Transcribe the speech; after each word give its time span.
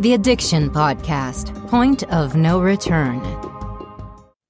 The 0.00 0.14
Addiction 0.14 0.70
Podcast 0.70 1.68
Point 1.68 2.04
of 2.04 2.34
No 2.34 2.58
Return. 2.58 3.20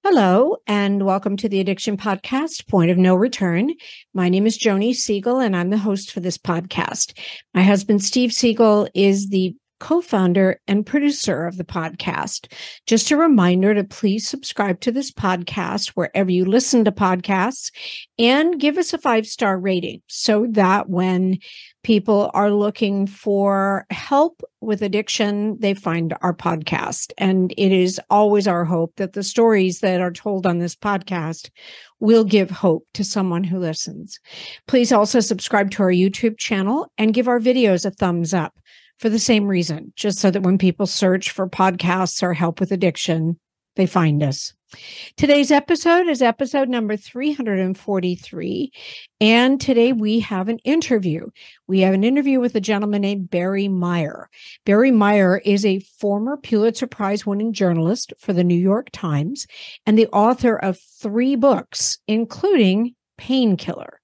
Hello, 0.04 0.58
and 0.68 1.04
welcome 1.04 1.36
to 1.38 1.48
the 1.48 1.58
Addiction 1.58 1.96
Podcast 1.96 2.68
Point 2.68 2.92
of 2.92 2.96
No 2.96 3.16
Return. 3.16 3.72
My 4.14 4.28
name 4.28 4.46
is 4.46 4.56
Joni 4.56 4.94
Siegel, 4.94 5.40
and 5.40 5.56
I'm 5.56 5.70
the 5.70 5.76
host 5.76 6.12
for 6.12 6.20
this 6.20 6.38
podcast. 6.38 7.18
My 7.52 7.64
husband, 7.64 8.04
Steve 8.04 8.32
Siegel, 8.32 8.86
is 8.94 9.30
the 9.30 9.56
co 9.80 10.00
founder 10.00 10.60
and 10.68 10.86
producer 10.86 11.44
of 11.46 11.56
the 11.56 11.64
podcast. 11.64 12.52
Just 12.86 13.10
a 13.10 13.16
reminder 13.16 13.74
to 13.74 13.82
please 13.82 14.28
subscribe 14.28 14.78
to 14.82 14.92
this 14.92 15.10
podcast 15.10 15.88
wherever 15.88 16.30
you 16.30 16.44
listen 16.44 16.84
to 16.84 16.92
podcasts 16.92 17.72
and 18.20 18.60
give 18.60 18.78
us 18.78 18.92
a 18.92 18.98
five 18.98 19.26
star 19.26 19.58
rating 19.58 20.00
so 20.06 20.46
that 20.50 20.88
when 20.88 21.38
people 21.82 22.30
are 22.34 22.52
looking 22.52 23.08
for 23.08 23.86
help 23.90 24.42
with 24.60 24.82
addiction, 24.82 25.58
they 25.60 25.74
find 25.74 26.14
our 26.22 26.34
podcast. 26.34 27.12
And 27.18 27.52
it 27.56 27.72
is 27.72 28.00
always 28.10 28.46
our 28.46 28.64
hope 28.64 28.94
that 28.96 29.14
the 29.14 29.22
stories 29.22 29.80
that 29.80 30.00
are 30.00 30.12
told 30.12 30.46
on 30.46 30.58
this 30.58 30.76
podcast 30.76 31.50
will 31.98 32.24
give 32.24 32.50
hope 32.50 32.86
to 32.94 33.04
someone 33.04 33.44
who 33.44 33.58
listens. 33.58 34.18
Please 34.66 34.92
also 34.92 35.20
subscribe 35.20 35.70
to 35.72 35.82
our 35.82 35.92
YouTube 35.92 36.38
channel 36.38 36.92
and 36.98 37.14
give 37.14 37.28
our 37.28 37.40
videos 37.40 37.84
a 37.84 37.90
thumbs 37.90 38.34
up 38.34 38.54
for 38.98 39.08
the 39.08 39.18
same 39.18 39.46
reason, 39.46 39.92
just 39.96 40.18
so 40.18 40.30
that 40.30 40.42
when 40.42 40.58
people 40.58 40.86
search 40.86 41.30
for 41.30 41.48
podcasts 41.48 42.22
or 42.22 42.34
help 42.34 42.60
with 42.60 42.70
addiction, 42.70 43.38
they 43.80 43.86
find 43.86 44.22
us. 44.22 44.52
Today's 45.16 45.50
episode 45.50 46.06
is 46.06 46.20
episode 46.20 46.68
number 46.68 46.98
343. 46.98 48.70
And 49.22 49.58
today 49.58 49.94
we 49.94 50.20
have 50.20 50.50
an 50.50 50.58
interview. 50.58 51.28
We 51.66 51.80
have 51.80 51.94
an 51.94 52.04
interview 52.04 52.40
with 52.40 52.54
a 52.54 52.60
gentleman 52.60 53.00
named 53.00 53.30
Barry 53.30 53.68
Meier. 53.68 54.28
Barry 54.66 54.90
Meier 54.90 55.38
is 55.38 55.64
a 55.64 55.80
former 55.98 56.36
Pulitzer 56.36 56.86
Prize 56.86 57.24
winning 57.24 57.54
journalist 57.54 58.12
for 58.18 58.34
the 58.34 58.44
New 58.44 58.54
York 58.54 58.90
Times 58.92 59.46
and 59.86 59.98
the 59.98 60.08
author 60.08 60.56
of 60.56 60.78
three 61.00 61.36
books, 61.36 61.98
including 62.06 62.94
Painkiller 63.16 63.96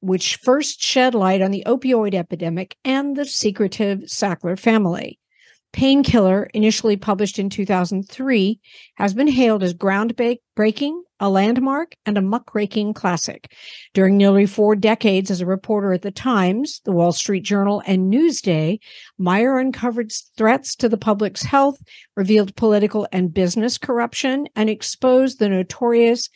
which 0.00 0.36
first 0.36 0.82
shed 0.82 1.14
light 1.14 1.40
on 1.40 1.50
the 1.50 1.62
opioid 1.66 2.12
epidemic 2.12 2.76
and 2.84 3.16
the 3.16 3.24
secretive 3.24 4.00
Sackler 4.00 4.58
family. 4.58 5.18
Painkiller, 5.74 6.48
initially 6.54 6.96
published 6.96 7.36
in 7.36 7.50
2003, 7.50 8.60
has 8.94 9.12
been 9.12 9.26
hailed 9.26 9.64
as 9.64 9.74
groundbreaking, 9.74 11.00
a 11.18 11.28
landmark, 11.28 11.96
and 12.06 12.16
a 12.16 12.22
muckraking 12.22 12.94
classic. 12.94 13.52
During 13.92 14.16
nearly 14.16 14.46
four 14.46 14.76
decades 14.76 15.32
as 15.32 15.40
a 15.40 15.46
reporter 15.46 15.92
at 15.92 16.02
the 16.02 16.12
Times, 16.12 16.80
the 16.84 16.92
Wall 16.92 17.10
Street 17.10 17.42
Journal, 17.42 17.82
and 17.88 18.08
Newsday, 18.08 18.78
Meier 19.18 19.58
uncovered 19.58 20.12
threats 20.36 20.76
to 20.76 20.88
the 20.88 20.96
public's 20.96 21.42
health, 21.42 21.82
revealed 22.14 22.54
political 22.54 23.08
and 23.10 23.34
business 23.34 23.76
corruption, 23.76 24.46
and 24.54 24.70
exposed 24.70 25.40
the 25.40 25.48
notorious 25.48 26.30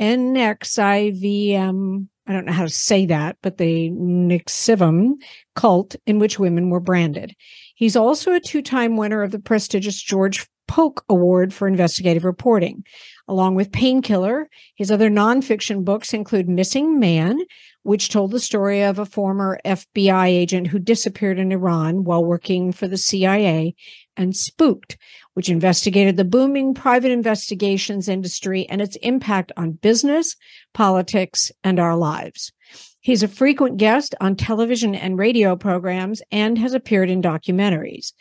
NXIVM 0.00 2.08
I 2.28 2.32
don't 2.34 2.44
know 2.44 2.52
how 2.52 2.64
to 2.64 2.68
say 2.68 3.06
that, 3.06 3.38
but 3.42 3.56
the 3.56 3.90
NXIVM 3.90 5.14
cult 5.56 5.96
in 6.06 6.18
which 6.18 6.38
women 6.38 6.68
were 6.68 6.78
branded. 6.78 7.34
He's 7.74 7.96
also 7.96 8.34
a 8.34 8.40
two 8.40 8.60
time 8.60 8.98
winner 8.98 9.22
of 9.22 9.30
the 9.30 9.38
prestigious 9.38 10.00
George 10.00 10.46
Polk 10.68 11.02
Award 11.08 11.54
for 11.54 11.66
Investigative 11.66 12.26
Reporting. 12.26 12.84
Along 13.26 13.54
with 13.54 13.72
Painkiller, 13.72 14.48
his 14.74 14.90
other 14.90 15.08
nonfiction 15.08 15.84
books 15.84 16.12
include 16.12 16.48
Missing 16.48 17.00
Man, 17.00 17.40
which 17.88 18.10
told 18.10 18.30
the 18.30 18.38
story 18.38 18.82
of 18.82 18.98
a 18.98 19.06
former 19.06 19.58
FBI 19.64 20.26
agent 20.26 20.66
who 20.66 20.78
disappeared 20.78 21.38
in 21.38 21.50
Iran 21.50 22.04
while 22.04 22.22
working 22.22 22.70
for 22.70 22.86
the 22.86 22.98
CIA, 22.98 23.74
and 24.14 24.36
Spooked, 24.36 24.98
which 25.32 25.48
investigated 25.48 26.18
the 26.18 26.24
booming 26.26 26.74
private 26.74 27.10
investigations 27.10 28.06
industry 28.06 28.66
and 28.68 28.82
its 28.82 28.96
impact 28.96 29.52
on 29.56 29.72
business, 29.72 30.36
politics, 30.74 31.50
and 31.64 31.80
our 31.80 31.96
lives. 31.96 32.52
He's 33.00 33.22
a 33.22 33.28
frequent 33.28 33.78
guest 33.78 34.14
on 34.20 34.36
television 34.36 34.94
and 34.94 35.16
radio 35.16 35.56
programs 35.56 36.20
and 36.30 36.58
has 36.58 36.74
appeared 36.74 37.08
in 37.08 37.22
documentaries. 37.22 38.12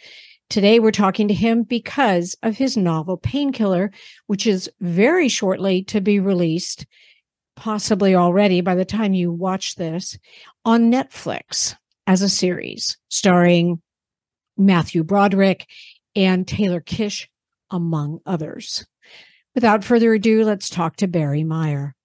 Today, 0.50 0.80
we're 0.80 0.92
talking 0.92 1.28
to 1.28 1.34
him 1.34 1.64
because 1.64 2.38
of 2.42 2.56
his 2.56 2.78
novel 2.78 3.18
Painkiller, 3.18 3.92
which 4.28 4.48
is 4.48 4.72
very 4.80 5.28
shortly 5.28 5.84
to 5.84 6.00
be 6.00 6.22
released, 6.22 6.86
possibly 7.58 8.16
already 8.16 8.62
by 8.62 8.76
the 8.76 8.86
time 8.86 9.14
you 9.14 9.30
watch 9.32 9.76
this, 9.76 10.18
on 10.64 10.90
Netflix 10.90 11.76
as 12.06 12.22
a 12.22 12.30
series 12.30 12.98
starring 13.10 13.82
Matthew 14.58 15.04
Broderick 15.04 15.68
and 16.16 16.48
Taylor 16.48 16.80
Kitsch, 16.80 17.28
among 17.70 18.20
others. 18.26 18.88
Without 19.54 19.84
further 19.84 20.14
ado, 20.14 20.46
let's 20.46 20.70
talk 20.70 20.96
to 20.98 21.08
Barry 21.08 21.44
Meier. 21.44 21.96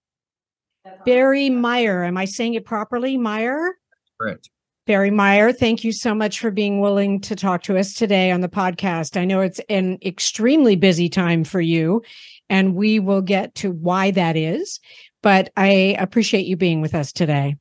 Barry 1.05 1.51
Meier, 1.51 2.03
am 2.03 2.17
I 2.17 2.25
saying 2.25 2.55
it 2.55 2.65
properly? 2.65 3.17
Meier? 3.17 3.77
Correct. 4.21 4.51
Barry 4.85 5.13
Meier, 5.13 5.53
thank 5.53 5.85
you 5.85 5.93
so 5.93 6.13
much 6.13 6.41
for 6.41 6.51
being 6.51 6.81
willing 6.81 7.21
to 7.21 7.37
talk 7.37 7.63
to 7.63 7.79
us 7.79 7.95
today 7.95 8.33
on 8.33 8.41
the 8.41 8.49
podcast. 8.49 9.17
I 9.17 9.25
know 9.25 9.41
it's 9.41 9.61
an 9.69 9.99
extremely 10.05 10.75
busy 10.75 11.09
time 11.09 11.45
for 11.45 11.61
you, 11.61 12.03
and 12.51 12.75
we 12.75 12.99
will 12.99 13.23
get 13.23 13.55
to 13.57 13.71
why 13.71 14.11
that 14.11 14.37
is, 14.37 14.81
but 15.23 15.51
I 15.57 15.97
appreciate 15.99 16.47
you 16.47 16.57
being 16.57 16.81
with 16.81 16.95
us 16.95 17.13
today. 17.13 17.57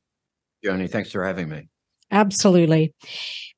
Joni, 0.64 0.90
thanks 0.90 1.10
for 1.10 1.24
having 1.24 1.48
me. 1.48 1.68
Absolutely. 2.10 2.92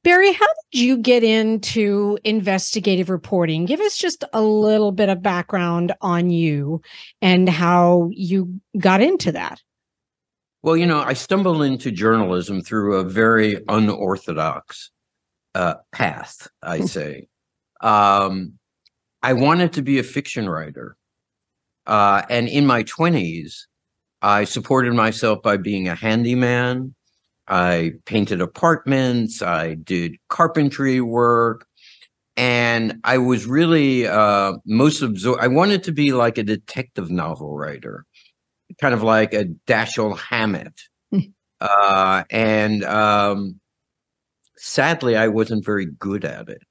Barry, 0.05 0.33
how 0.33 0.47
did 0.47 0.81
you 0.81 0.97
get 0.97 1.25
into 1.25 2.19
investigative 2.25 3.11
reporting? 3.11 3.65
Give 3.65 3.81
us 3.81 3.97
just 3.97 4.23
a 4.33 4.43
little 4.43 4.93
bit 4.93 5.09
of 5.09 5.23
background 5.23 5.93
on 6.01 6.31
you 6.31 6.81
and 7.21 7.49
how 7.49 8.11
you 8.13 8.61
got 8.79 9.01
into 9.01 9.33
that. 9.33 9.61
Well, 10.63 10.77
you 10.77 10.87
know, 10.87 11.01
I 11.01 11.15
stumbled 11.15 11.63
into 11.63 11.91
journalism 11.91 12.63
through 12.63 12.97
a 12.97 13.05
very 13.05 13.59
unorthodox 13.69 14.91
uh, 15.55 15.75
path, 15.93 16.49
I 16.63 16.81
say. 16.81 17.29
um, 17.81 18.55
I 19.23 19.33
wanted 19.33 19.73
to 19.75 19.83
be 19.83 19.99
a 19.99 20.03
fiction 20.03 20.49
writer. 20.49 20.97
Uh, 21.87 22.23
and 22.29 22.47
in 22.49 22.67
my 22.67 22.83
20s, 22.85 23.63
I 24.25 24.45
supported 24.45 24.95
myself 24.95 25.43
by 25.43 25.59
being 25.59 25.87
a 25.87 25.95
handyman, 25.95 26.95
I 27.47 27.93
painted 28.07 28.41
apartments, 28.41 29.43
I 29.43 29.75
did 29.75 30.17
carpentry 30.31 31.03
work, 31.03 31.67
and 32.35 33.01
I 33.05 33.19
was 33.19 33.45
really 33.45 34.07
uh, 34.07 34.55
most 34.65 35.03
absorbed. 35.03 35.43
I 35.43 35.49
wanted 35.49 35.83
to 35.85 35.93
be 35.93 36.15
like 36.15 36.39
a 36.39 36.43
detective 36.43 37.11
novel 37.11 37.55
writer, 37.55 38.07
kind 38.81 38.95
of 38.95 39.03
like 39.03 39.35
a 39.35 39.45
Dashiell 39.67 40.19
Hammett. 40.19 40.81
Hmm. 41.11 41.19
uh, 41.61 42.25
and 42.31 42.83
um, 42.85 43.61
sadly, 44.57 45.17
I 45.17 45.29
wasn't 45.29 45.67
very 45.67 45.87
good 45.99 46.25
at 46.25 46.49
it. 46.49 46.63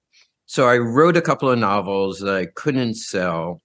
So 0.47 0.67
I 0.67 0.77
wrote 0.77 1.17
a 1.17 1.21
couple 1.21 1.51
of 1.51 1.59
novels 1.59 2.17
that 2.17 2.35
I 2.35 2.47
couldn't 2.47 2.95
sell 2.95 3.61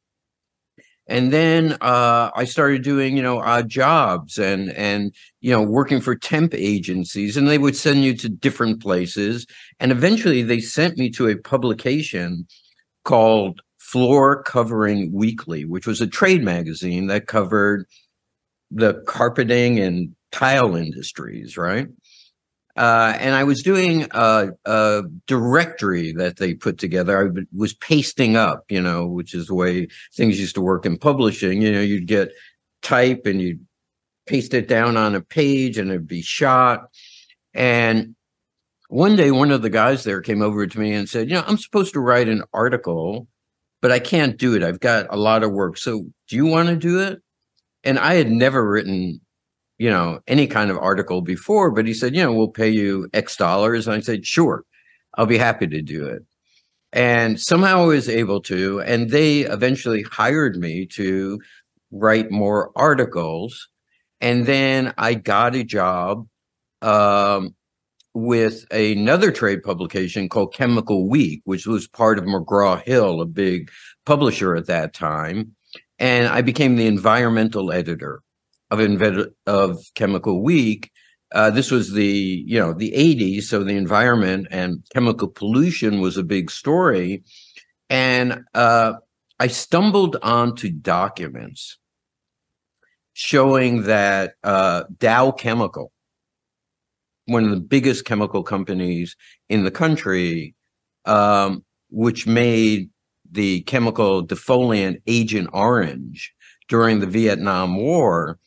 and 1.09 1.33
then 1.33 1.73
uh, 1.81 2.31
I 2.37 2.45
started 2.45 2.83
doing, 2.83 3.17
you 3.17 3.23
know, 3.23 3.41
odd 3.41 3.69
jobs 3.69 4.39
and 4.39 4.71
and 4.73 5.15
you 5.41 5.51
know 5.51 5.63
working 5.63 6.01
for 6.01 6.15
temp 6.15 6.55
agencies, 6.55 7.37
and 7.37 7.49
they 7.49 7.59
would 7.59 7.77
send 7.77 8.05
you 8.05 8.15
to 8.19 8.29
different 8.29 8.83
places. 8.83 9.47
And 9.81 9.91
eventually, 9.91 10.43
they 10.43 10.61
sent 10.61 10.99
me 10.99 11.11
to 11.11 11.29
a 11.29 11.37
publication 11.37 12.47
called 13.05 13.61
Floor 13.79 14.43
Covering 14.43 15.11
Weekly, 15.13 15.65
which 15.65 15.87
was 15.87 16.01
a 16.03 16.07
trade 16.07 16.45
magazine 16.45 17.07
that 17.07 17.27
covered 17.27 17.87
the 18.71 19.03
carpeting 19.07 19.79
and 19.79 20.15
tile 20.31 20.77
industries, 20.77 21.57
right? 21.57 21.89
Uh, 22.79 23.13
and 23.19 23.35
I 23.35 23.43
was 23.43 23.61
doing 23.61 24.07
a, 24.13 24.51
a, 24.65 25.03
directory 25.27 26.13
that 26.13 26.37
they 26.37 26.55
put 26.55 26.79
together. 26.79 27.27
I 27.27 27.43
was 27.53 27.75
pasting 27.75 28.37
up, 28.37 28.67
you 28.69 28.81
know, 28.81 29.05
which 29.05 29.35
is 29.35 29.49
the 29.49 29.57
way 29.57 29.89
things 30.15 30.39
used 30.39 30.55
to 30.55 30.61
work 30.61 30.87
in 30.87 30.97
publishing. 30.97 31.61
You 31.61 31.73
know, 31.73 31.81
you'd 31.81 32.07
get 32.07 32.31
type 32.83 33.27
and 33.27 33.43
you'd 33.43 33.67
paste 34.27 34.55
it 34.55 34.69
down 34.69 34.97
on 34.97 35.17
a 35.17 35.21
page 35.21 35.77
and 35.77 35.91
it'd 35.91 36.07
be 36.07 36.23
shot. 36.23 36.89
And 37.53 38.15
one 38.89 39.17
day, 39.17 39.33
one 39.33 39.51
of 39.51 39.63
the 39.63 39.71
guys 39.71 40.05
there 40.05 40.21
came 40.21 40.41
over 40.41 40.65
to 40.65 40.79
me 40.79 40.95
and 40.95 41.09
said, 41.09 41.29
You 41.29 41.35
know, 41.35 41.45
I'm 41.49 41.59
supposed 41.59 41.95
to 41.95 42.01
write 42.01 42.29
an 42.29 42.45
article, 42.55 43.27
but 43.83 43.91
I 43.91 43.99
can't 43.99 44.39
do 44.39 44.55
it. 44.55 44.63
I've 44.63 44.79
got 44.79 45.07
a 45.11 45.17
lot 45.17 45.43
of 45.43 45.51
work. 45.51 45.79
So 45.79 46.05
do 46.29 46.37
you 46.37 46.47
want 46.47 46.69
to 46.69 46.77
do 46.77 47.01
it? 47.01 47.21
And 47.83 47.99
I 47.99 48.15
had 48.15 48.31
never 48.31 48.65
written 48.65 49.21
you 49.79 49.89
know, 49.89 50.21
any 50.27 50.47
kind 50.47 50.71
of 50.71 50.77
article 50.77 51.23
before, 51.23 51.71
but 51.71 51.87
he 51.87 51.95
said, 51.95 52.15
you 52.15 52.23
know, 52.23 52.33
we'll 52.33 52.49
pay 52.49 52.69
you 52.69 53.09
X 53.15 53.37
dollars. 53.37 53.87
And 53.87 53.97
I 53.97 54.01
said, 54.01 54.27
sure, 54.27 54.65
I'll 55.15 55.27
be 55.27 55.39
happy 55.39 55.69
to 55.69 55.81
do 55.83 56.07
it. 56.07 56.25
And 56.93 57.41
somehow 57.41 57.83
I 57.83 57.87
was 57.87 58.09
able 58.09 58.41
to, 58.43 58.81
and 58.81 59.11
they 59.11 59.41
eventually 59.41 60.03
hired 60.03 60.57
me 60.57 60.87
to 60.95 61.41
write 61.91 62.31
more 62.31 62.73
articles. 62.75 63.69
And 64.21 64.47
then 64.47 64.95
I 64.99 65.15
got 65.15 65.55
a 65.55 65.63
job 65.63 66.27
um, 66.83 67.55
with 68.15 68.65
another 68.73 69.31
trade 69.31 69.63
publication 69.63 70.29
called 70.29 70.55
Chemical 70.55 71.09
Week, 71.09 71.43
which 71.45 71.67
was 71.67 71.87
part 71.87 72.19
of 72.19 72.25
McGraw 72.25 72.83
Hill, 72.83 73.21
a 73.21 73.27
big 73.27 73.71
publisher 74.07 74.57
at 74.57 74.67
that 74.67 74.93
time. 74.93 75.55
And 76.01 76.27
I 76.27 76.43
became 76.43 76.77
the 76.77 76.87
environmental 76.87 77.71
editor 77.71 78.23
of, 78.71 79.29
of 79.47 79.79
Chemical 79.95 80.43
Week. 80.43 80.91
Uh, 81.33 81.51
this 81.51 81.71
was 81.71 81.93
the 81.93 82.45
you 82.47 82.59
know 82.59 82.73
the 82.73 82.93
80s, 82.93 83.43
so 83.45 83.63
the 83.63 83.77
environment 83.77 84.49
and 84.51 84.83
chemical 84.95 85.29
pollution 85.29 86.01
was 86.01 86.17
a 86.17 86.23
big 86.23 86.51
story, 86.51 87.23
and 87.91 88.45
uh, 88.55 88.95
I 89.39 89.49
stumbled 89.49 90.17
onto 90.23 90.71
documents 90.71 91.79
showing 93.13 93.83
that 93.83 94.35
uh, 94.45 94.85
Dow 94.99 95.33
Chemical, 95.33 95.93
one 97.27 97.45
of 97.45 97.51
the 97.51 97.61
biggest 97.61 98.05
chemical 98.05 98.43
companies 98.43 99.17
in 99.49 99.65
the 99.65 99.71
country, 99.71 100.55
um, 101.05 101.65
which 101.91 102.27
made 102.27 102.91
the 103.31 103.63
chemical 103.63 104.27
defoliant 104.27 105.03
Agent 105.07 105.51
Orange 105.53 106.33
during 106.69 107.01
the 107.01 107.07
Vietnam 107.07 107.77
War, 107.77 108.39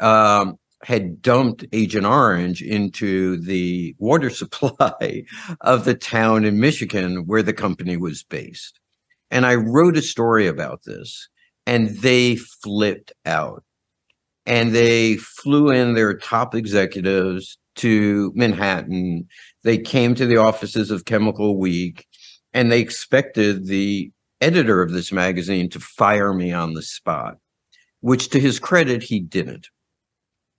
um, 0.00 0.56
had 0.82 1.22
dumped 1.22 1.64
Agent 1.72 2.06
Orange 2.06 2.62
into 2.62 3.40
the 3.40 3.94
water 3.98 4.30
supply 4.30 5.24
of 5.60 5.84
the 5.84 5.94
town 5.94 6.44
in 6.44 6.60
Michigan 6.60 7.26
where 7.26 7.42
the 7.42 7.52
company 7.52 7.96
was 7.96 8.22
based. 8.22 8.80
And 9.30 9.46
I 9.46 9.54
wrote 9.56 9.96
a 9.96 10.02
story 10.02 10.46
about 10.46 10.82
this, 10.84 11.28
and 11.66 11.88
they 11.88 12.36
flipped 12.36 13.12
out. 13.24 13.64
And 14.46 14.74
they 14.74 15.16
flew 15.16 15.70
in 15.70 15.94
their 15.94 16.16
top 16.16 16.54
executives 16.54 17.56
to 17.76 18.30
Manhattan. 18.34 19.26
They 19.62 19.78
came 19.78 20.14
to 20.14 20.26
the 20.26 20.36
offices 20.36 20.90
of 20.90 21.06
Chemical 21.06 21.58
Week, 21.58 22.06
and 22.52 22.70
they 22.70 22.80
expected 22.80 23.66
the 23.66 24.12
editor 24.40 24.82
of 24.82 24.92
this 24.92 25.10
magazine 25.10 25.70
to 25.70 25.80
fire 25.80 26.34
me 26.34 26.52
on 26.52 26.74
the 26.74 26.82
spot, 26.82 27.38
which 28.00 28.28
to 28.30 28.38
his 28.38 28.60
credit, 28.60 29.02
he 29.02 29.18
didn't. 29.18 29.68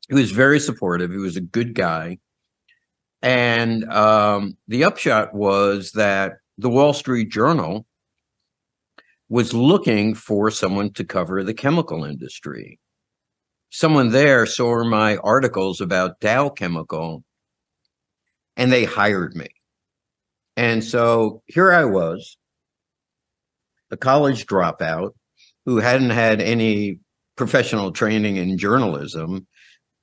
He 0.07 0.16
was 0.16 0.31
very 0.31 0.60
supportive. 0.60 1.12
He 1.12 1.18
was 1.18 1.38
a 1.38 1.42
good 1.42 1.74
guy. 1.74 2.19
And 3.22 3.84
um, 3.92 4.57
the 4.68 4.84
upshot 4.84 5.34
was 5.34 5.92
that 5.92 6.34
the 6.57 6.69
Wall 6.69 6.94
Street 6.94 7.31
Journal 7.31 7.86
was 9.30 9.54
looking 9.54 10.13
for 10.13 10.52
someone 10.52 10.94
to 10.94 11.04
cover 11.04 11.44
the 11.44 11.54
chemical 11.54 12.04
industry. 12.04 12.80
Someone 13.72 14.10
there 14.10 14.46
saw 14.46 14.84
my 14.84 15.18
articles 15.18 15.81
about 15.81 16.19
Dow 16.19 16.50
Chemical 16.50 17.24
and 18.56 18.72
they 18.72 18.86
hired 18.86 19.36
me. 19.36 19.48
And 20.56 20.84
so 20.84 21.42
here 21.48 21.74
I 21.74 21.86
was, 21.86 22.38
a 23.92 23.98
college 23.98 24.46
dropout 24.46 25.12
who 25.66 25.78
hadn't 25.78 26.12
had 26.12 26.42
any 26.42 27.00
professional 27.36 27.92
training 27.92 28.38
in 28.38 28.58
journalism 28.58 29.48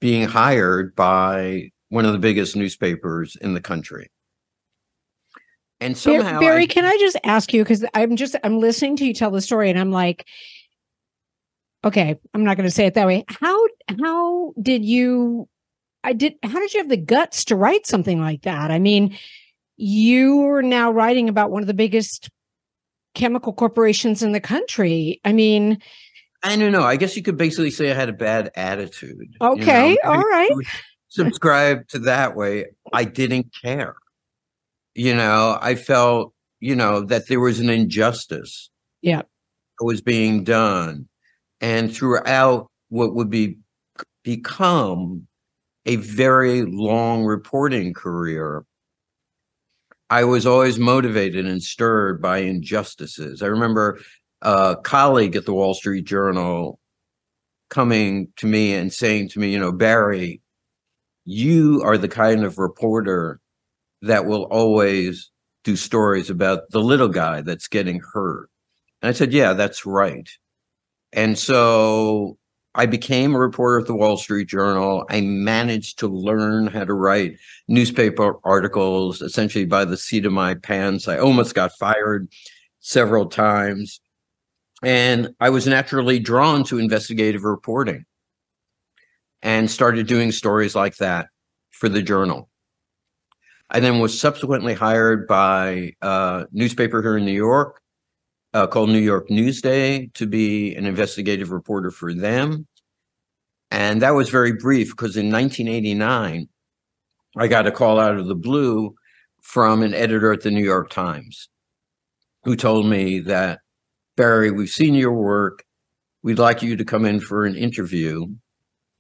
being 0.03 0.27
hired 0.27 0.97
by 0.97 1.71
one 1.91 2.05
of 2.05 2.13
the 2.13 2.19
biggest 2.19 2.57
newspapers 2.57 3.37
in 3.37 3.55
the 3.55 3.61
country. 3.61 4.11
And 5.81 5.97
somehow 5.97 6.41
Barry, 6.41 6.65
I, 6.65 6.67
can 6.67 6.85
I 6.85 6.97
just 6.99 7.17
ask 7.23 7.55
you 7.55 7.63
because 7.63 7.85
I'm 7.95 8.17
just 8.17 8.35
I'm 8.43 8.59
listening 8.59 8.97
to 8.97 9.07
you 9.07 9.15
tell 9.15 9.31
the 9.31 9.41
story 9.41 9.71
and 9.71 9.79
I'm 9.79 9.93
like 9.93 10.27
okay, 11.85 12.19
I'm 12.35 12.45
not 12.45 12.57
going 12.57 12.69
to 12.69 12.75
say 12.75 12.87
it 12.87 12.95
that 12.95 13.07
way. 13.07 13.25
How 13.29 13.61
how 14.01 14.53
did 14.61 14.85
you 14.85 15.49
I 16.03 16.13
did 16.15 16.35
how 16.43 16.59
did 16.59 16.75
you 16.75 16.81
have 16.81 16.89
the 16.89 16.97
guts 16.97 17.45
to 17.47 17.57
write 17.57 17.87
something 17.87 18.21
like 18.21 18.43
that? 18.43 18.73
I 18.73 18.81
mean, 18.81 19.17
you 19.77 20.45
are 20.49 20.63
now 20.63 20.91
writing 20.91 21.29
about 21.29 21.53
one 21.53 21.63
of 21.63 21.69
the 21.69 21.75
biggest 21.75 22.29
chemical 23.15 23.53
corporations 23.53 24.21
in 24.23 24.33
the 24.33 24.41
country. 24.41 25.21
I 25.25 25.33
mean, 25.33 25.79
I 26.43 26.57
don't 26.57 26.73
know. 26.73 26.83
I 26.83 26.97
guess 26.97 27.17
you 27.17 27.23
could 27.23 27.37
basically 27.37 27.71
say 27.71 27.91
I 27.91 27.95
had 27.95 28.09
a 28.09 28.15
bad 28.15 28.51
attitude. 28.57 29.37
Okay, 29.41 29.91
you 29.91 29.99
know? 30.03 30.11
all 30.11 30.23
right. 30.23 30.51
Subscribe 31.09 31.87
to 31.89 32.01
that 32.01 32.35
way. 32.35 32.67
I 32.93 33.05
didn't 33.05 33.55
care. 33.63 33.95
You 34.95 35.15
know, 35.15 35.59
I 35.61 35.75
felt, 35.75 36.33
you 36.59 36.75
know, 36.75 37.03
that 37.03 37.29
there 37.29 37.41
was 37.41 37.61
an 37.61 37.71
injustice. 37.71 38.71
Yeah. 39.03 39.23
Was 39.81 40.01
being 40.01 40.45
done. 40.45 41.09
And 41.61 41.95
throughout 41.95 42.71
what 42.89 43.15
would 43.15 43.31
be 43.31 43.59
become 44.23 45.27
a 45.87 45.97
very 45.97 46.63
long 46.63 47.25
reporting 47.25 47.93
career, 47.93 48.65
I 50.11 50.25
was 50.25 50.47
always 50.47 50.79
motivated 50.79 51.47
and 51.47 51.63
stirred 51.63 52.21
by 52.21 52.39
injustices. 52.39 53.43
I 53.43 53.47
remember 53.47 53.99
a 54.43 54.77
colleague 54.83 55.37
at 55.37 55.47
the 55.47 55.55
Wall 55.55 55.75
Street 55.75 56.05
Journal 56.05 56.79
coming 57.71 58.29
to 58.37 58.47
me 58.47 58.75
and 58.75 58.93
saying 58.93 59.31
to 59.31 59.39
me, 59.39 59.51
you 59.51 59.59
know, 59.59 59.73
Barry, 59.73 60.43
you 61.25 61.81
are 61.85 61.97
the 61.97 62.09
kind 62.09 62.45
of 62.45 62.59
reporter 62.59 63.41
that 64.03 64.27
will 64.27 64.45
always 64.45 65.31
do 65.65 65.77
stories 65.77 66.29
about 66.29 66.71
the 66.71 66.81
little 66.81 67.09
guy 67.09 67.41
that's 67.41 67.69
getting 67.69 68.01
hurt. 68.13 68.51
And 69.01 69.09
I 69.09 69.13
said, 69.13 69.33
yeah, 69.33 69.55
that's 69.55 69.87
right. 69.87 70.29
And 71.13 71.39
so 71.39 72.37
I 72.75 72.87
became 72.87 73.35
a 73.35 73.39
reporter 73.39 73.81
at 73.81 73.87
the 73.87 73.95
Wall 73.95 74.17
Street 74.17 74.49
Journal. 74.49 75.05
I 75.09 75.21
managed 75.21 75.99
to 76.01 76.09
learn 76.09 76.67
how 76.67 76.85
to 76.85 76.95
write 76.95 77.37
newspaper 77.69 78.35
articles 78.45 79.23
essentially 79.23 79.65
by 79.65 79.85
the 79.85 79.97
seat 79.97 80.27
of 80.27 80.33
my 80.33 80.55
pants. 80.55 81.07
I 81.09 81.19
almost 81.19 81.55
got 81.55 81.73
fired 81.79 82.29
several 82.81 83.27
times. 83.27 84.01
And 84.83 85.35
I 85.41 85.51
was 85.51 85.67
naturally 85.67 86.19
drawn 86.19 86.65
to 86.65 86.79
investigative 86.79 87.45
reporting 87.45 88.05
and 89.43 89.71
started 89.71 90.07
doing 90.07 90.33
stories 90.33 90.75
like 90.75 90.97
that 90.97 91.29
for 91.71 91.89
the 91.89 92.03
journal. 92.03 92.49
I 93.71 93.81
then 93.81 94.01
was 94.01 94.19
subsequently 94.19 94.75
hired 94.75 95.27
by 95.27 95.95
a 96.03 96.47
newspaper 96.53 97.01
here 97.01 97.17
in 97.17 97.25
New 97.25 97.33
York 97.33 97.81
uh, 98.55 98.67
called 98.67 98.91
New 98.91 98.99
York 98.99 99.29
Newsday 99.29 100.13
to 100.15 100.27
be 100.27 100.75
an 100.75 100.85
investigative 100.85 101.51
reporter 101.51 101.91
for 101.91 102.13
them. 102.13 102.67
And 103.71 104.03
that 104.03 104.11
was 104.11 104.29
very 104.29 104.53
brief 104.53 104.91
because 104.91 105.17
in 105.17 105.33
1989, 105.33 106.49
I 107.39 107.47
got 107.47 107.67
a 107.67 107.73
call 107.73 107.99
out 107.99 108.19
of 108.19 108.27
the 108.27 108.35
blue 108.35 108.95
from 109.41 109.83
an 109.83 109.95
editor 109.95 110.33
at 110.33 110.43
the 110.43 110.51
New 110.51 110.63
York 110.63 110.91
Times 110.91 111.49
who 112.45 112.57
told 112.57 112.87
me 112.87 113.21
that 113.21 113.61
Barry, 114.23 114.53
we've 114.53 114.71
seen 114.71 114.95
your 114.95 115.13
work. 115.13 115.65
We'd 116.23 116.39
like 116.39 116.63
you 116.63 116.77
to 116.77 116.85
come 116.85 117.05
in 117.05 117.19
for 117.19 117.45
an 117.45 117.57
interview. 117.57 118.29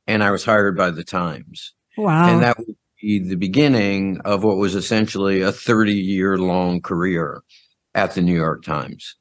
And 0.09 0.25
I 0.25 0.33
was 0.33 0.45
hired 0.45 0.77
by 0.77 0.91
the 0.91 1.05
Times. 1.05 1.75
Wow. 1.97 2.29
And 2.29 2.43
that 2.43 2.59
would 2.59 2.75
be 3.01 3.21
the 3.21 3.37
beginning 3.37 4.21
of 4.25 4.43
what 4.43 4.57
was 4.57 4.75
essentially 4.75 5.41
a 5.41 5.53
30 5.53 5.95
year 5.95 6.39
long 6.39 6.81
career 6.81 7.41
at 7.95 8.17
the 8.17 8.21
New 8.21 8.35
York 8.35 8.65
Times. 8.65 9.15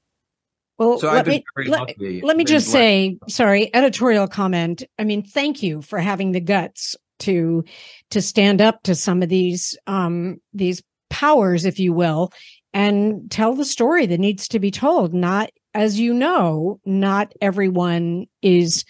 Well, 0.79 0.97
so 0.97 1.13
let 1.13 1.27
me, 1.27 1.43
let, 1.67 1.95
let, 2.23 2.35
me 2.35 2.45
just 2.45 2.69
say, 2.69 3.19
sorry, 3.27 3.69
editorial 3.75 4.27
comment. 4.27 4.83
I 4.97 5.03
mean, 5.03 5.21
thank 5.21 5.61
you 5.61 5.83
for 5.83 5.99
having 5.99 6.31
the 6.31 6.41
guts 6.41 6.95
to 7.19 7.63
to 8.09 8.23
stand 8.23 8.59
up 8.59 8.81
to 8.83 8.95
some 8.95 9.21
of 9.21 9.29
these 9.29 9.77
um 9.85 10.41
these 10.51 10.81
powers, 11.11 11.63
if 11.63 11.77
you 11.77 11.93
will, 11.93 12.33
and 12.73 13.29
tell 13.29 13.53
the 13.53 13.65
story 13.65 14.07
that 14.07 14.19
needs 14.19 14.47
to 14.47 14.59
be 14.59 14.71
told, 14.71 15.13
not 15.13 15.51
as 15.73 15.99
you 15.99 16.13
know, 16.13 16.79
not 16.85 17.33
everyone 17.41 18.27
is 18.41 18.85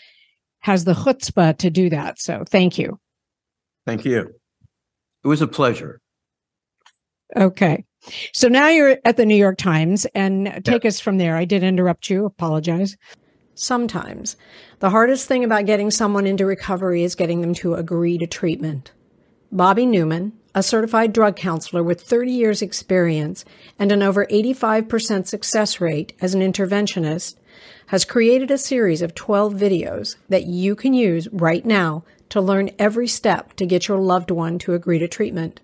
has 0.59 0.85
the 0.85 0.93
chutzpah 0.93 1.57
to 1.57 1.69
do 1.69 1.89
that. 1.89 2.19
So 2.19 2.43
thank 2.47 2.77
you. 2.77 2.99
Thank 3.85 4.05
you. 4.05 4.33
It 5.23 5.27
was 5.27 5.41
a 5.41 5.47
pleasure. 5.47 5.99
Okay. 7.35 7.83
So 8.33 8.47
now 8.47 8.67
you're 8.67 8.97
at 9.05 9.17
the 9.17 9.25
New 9.25 9.35
York 9.35 9.57
Times 9.57 10.05
and 10.15 10.61
take 10.63 10.83
yeah. 10.83 10.87
us 10.87 10.99
from 10.99 11.17
there. 11.17 11.35
I 11.35 11.45
did 11.45 11.63
interrupt 11.63 12.09
you. 12.09 12.25
Apologize. 12.25 12.97
Sometimes 13.53 14.37
the 14.79 14.89
hardest 14.89 15.27
thing 15.27 15.43
about 15.43 15.65
getting 15.65 15.91
someone 15.91 16.25
into 16.25 16.45
recovery 16.45 17.03
is 17.03 17.15
getting 17.15 17.41
them 17.41 17.53
to 17.55 17.75
agree 17.75 18.17
to 18.17 18.25
treatment. 18.25 18.91
Bobby 19.51 19.85
Newman, 19.85 20.33
a 20.53 20.63
certified 20.63 21.13
drug 21.13 21.35
counselor 21.35 21.83
with 21.83 22.01
30 22.01 22.31
years 22.31 22.61
experience 22.61 23.45
and 23.79 23.91
an 23.91 24.03
over 24.03 24.25
85% 24.25 25.27
success 25.27 25.79
rate 25.79 26.13
as 26.21 26.33
an 26.33 26.41
interventionist, 26.41 27.35
has 27.87 28.05
created 28.05 28.51
a 28.51 28.57
series 28.57 29.01
of 29.01 29.15
12 29.15 29.53
videos 29.53 30.15
that 30.29 30.45
you 30.45 30.75
can 30.75 30.93
use 30.93 31.27
right 31.31 31.65
now 31.65 32.03
to 32.29 32.41
learn 32.41 32.69
every 32.79 33.07
step 33.07 33.55
to 33.57 33.65
get 33.65 33.87
your 33.87 33.99
loved 33.99 34.31
one 34.31 34.57
to 34.59 34.73
agree 34.73 34.99
to 34.99 35.07
treatment. 35.07 35.59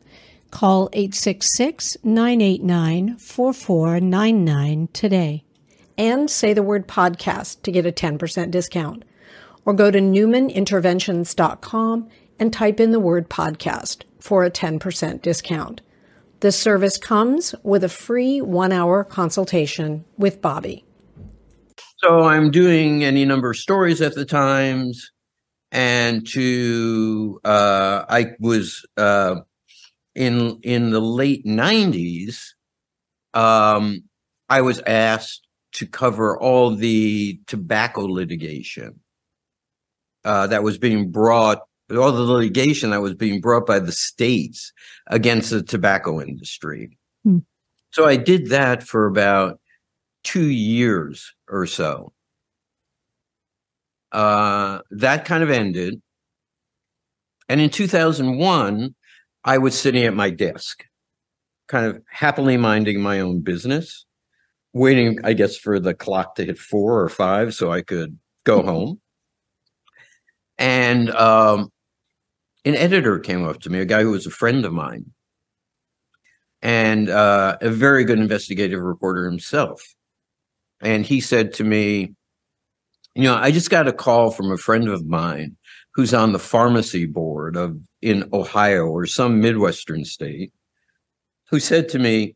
Call 0.51 0.89
866 0.93 1.97
989 2.03 3.17
4499 3.17 4.89
today 4.93 5.43
and 5.97 6.29
say 6.29 6.53
the 6.53 6.63
word 6.63 6.87
podcast 6.87 7.61
to 7.63 7.71
get 7.71 7.85
a 7.85 7.91
10% 7.91 8.51
discount. 8.51 9.03
Or 9.65 9.73
go 9.73 9.91
to 9.91 9.99
newmaninterventions.com 9.99 12.09
and 12.39 12.53
type 12.53 12.79
in 12.79 12.91
the 12.91 12.99
word 12.99 13.29
podcast 13.29 14.03
for 14.27 14.43
a 14.43 14.51
10% 14.51 15.21
discount. 15.21 15.79
This 16.41 16.59
service 16.59 16.97
comes 16.97 17.55
with 17.63 17.81
a 17.81 17.89
free 17.89 18.41
one 18.41 18.73
hour 18.73 19.05
consultation 19.05 20.03
with 20.17 20.41
Bobby. 20.41 20.83
So 21.99 22.23
I'm 22.23 22.51
doing 22.51 23.05
any 23.05 23.23
number 23.23 23.51
of 23.51 23.57
stories 23.57 24.01
at 24.01 24.15
the 24.15 24.25
Times, 24.25 25.11
and 25.71 26.27
to 26.27 27.39
uh, 27.43 28.03
I 28.07 28.33
was 28.39 28.85
uh, 28.97 29.37
in 30.13 30.59
in 30.61 30.91
the 30.91 30.99
late 30.99 31.45
'90s. 31.45 32.53
Um, 33.33 34.03
I 34.49 34.61
was 34.61 34.81
asked 34.85 35.47
to 35.73 35.87
cover 35.87 36.37
all 36.37 36.75
the 36.75 37.39
tobacco 37.47 38.01
litigation 38.01 38.99
uh, 40.23 40.47
that 40.47 40.63
was 40.63 40.77
being 40.77 41.11
brought, 41.11 41.61
all 41.91 42.11
the 42.11 42.21
litigation 42.21 42.89
that 42.89 43.01
was 43.01 43.13
being 43.13 43.39
brought 43.39 43.65
by 43.65 43.79
the 43.79 43.91
states 43.91 44.73
against 45.07 45.51
the 45.51 45.63
tobacco 45.63 46.21
industry. 46.21 46.97
Hmm. 47.23 47.39
So 47.91 48.05
I 48.05 48.17
did 48.17 48.49
that 48.49 48.83
for 48.83 49.07
about 49.07 49.59
two 50.23 50.49
years 50.49 51.33
or 51.47 51.65
so. 51.65 52.11
Uh, 54.11 54.79
that 54.91 55.25
kind 55.25 55.43
of 55.43 55.49
ended. 55.49 56.01
And 57.49 57.61
in 57.61 57.69
2001, 57.69 58.95
I 59.43 59.57
was 59.57 59.79
sitting 59.79 60.03
at 60.03 60.13
my 60.13 60.29
desk, 60.29 60.83
kind 61.67 61.85
of 61.85 62.01
happily 62.09 62.57
minding 62.57 63.01
my 63.01 63.21
own 63.21 63.41
business, 63.41 64.05
waiting, 64.73 65.19
I 65.23 65.33
guess, 65.33 65.55
for 65.55 65.79
the 65.79 65.93
clock 65.93 66.35
to 66.35 66.45
hit 66.45 66.57
four 66.57 67.01
or 67.01 67.09
five 67.09 67.53
so 67.53 67.71
I 67.71 67.81
could 67.81 68.17
go 68.43 68.59
mm-hmm. 68.59 68.67
home. 68.67 69.01
And 70.57 71.09
um, 71.11 71.71
an 72.67 72.75
editor 72.75 73.17
came 73.17 73.47
up 73.47 73.61
to 73.61 73.69
me, 73.69 73.79
a 73.79 73.85
guy 73.85 74.01
who 74.01 74.11
was 74.11 74.27
a 74.27 74.31
friend 74.31 74.65
of 74.65 74.73
mine, 74.73 75.05
and 76.61 77.09
uh, 77.09 77.57
a 77.61 77.69
very 77.69 78.03
good 78.03 78.19
investigative 78.19 78.81
reporter 78.81 79.25
himself. 79.25 79.81
And 80.81 81.05
he 81.05 81.21
said 81.21 81.53
to 81.53 81.63
me, 81.63 82.13
You 83.15 83.23
know, 83.23 83.35
I 83.35 83.51
just 83.51 83.69
got 83.69 83.87
a 83.87 83.93
call 83.93 84.31
from 84.31 84.51
a 84.51 84.57
friend 84.57 84.89
of 84.89 85.05
mine 85.05 85.55
who's 85.93 86.13
on 86.13 86.33
the 86.33 86.39
pharmacy 86.39 87.05
board 87.05 87.55
of 87.55 87.77
in 88.01 88.29
Ohio 88.33 88.85
or 88.85 89.05
some 89.05 89.39
Midwestern 89.39 90.03
state, 90.03 90.51
who 91.49 91.61
said 91.61 91.87
to 91.89 91.99
me, 91.99 92.35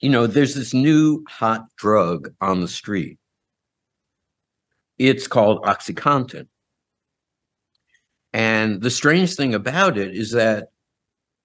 You 0.00 0.10
know, 0.10 0.28
there's 0.28 0.54
this 0.54 0.72
new 0.72 1.24
hot 1.28 1.64
drug 1.76 2.32
on 2.40 2.60
the 2.60 2.68
street. 2.68 3.18
It's 4.98 5.26
called 5.26 5.64
Oxycontin. 5.64 6.46
And 8.36 8.82
the 8.82 8.90
strange 8.90 9.34
thing 9.34 9.54
about 9.54 9.96
it 9.96 10.14
is 10.14 10.32
that 10.32 10.68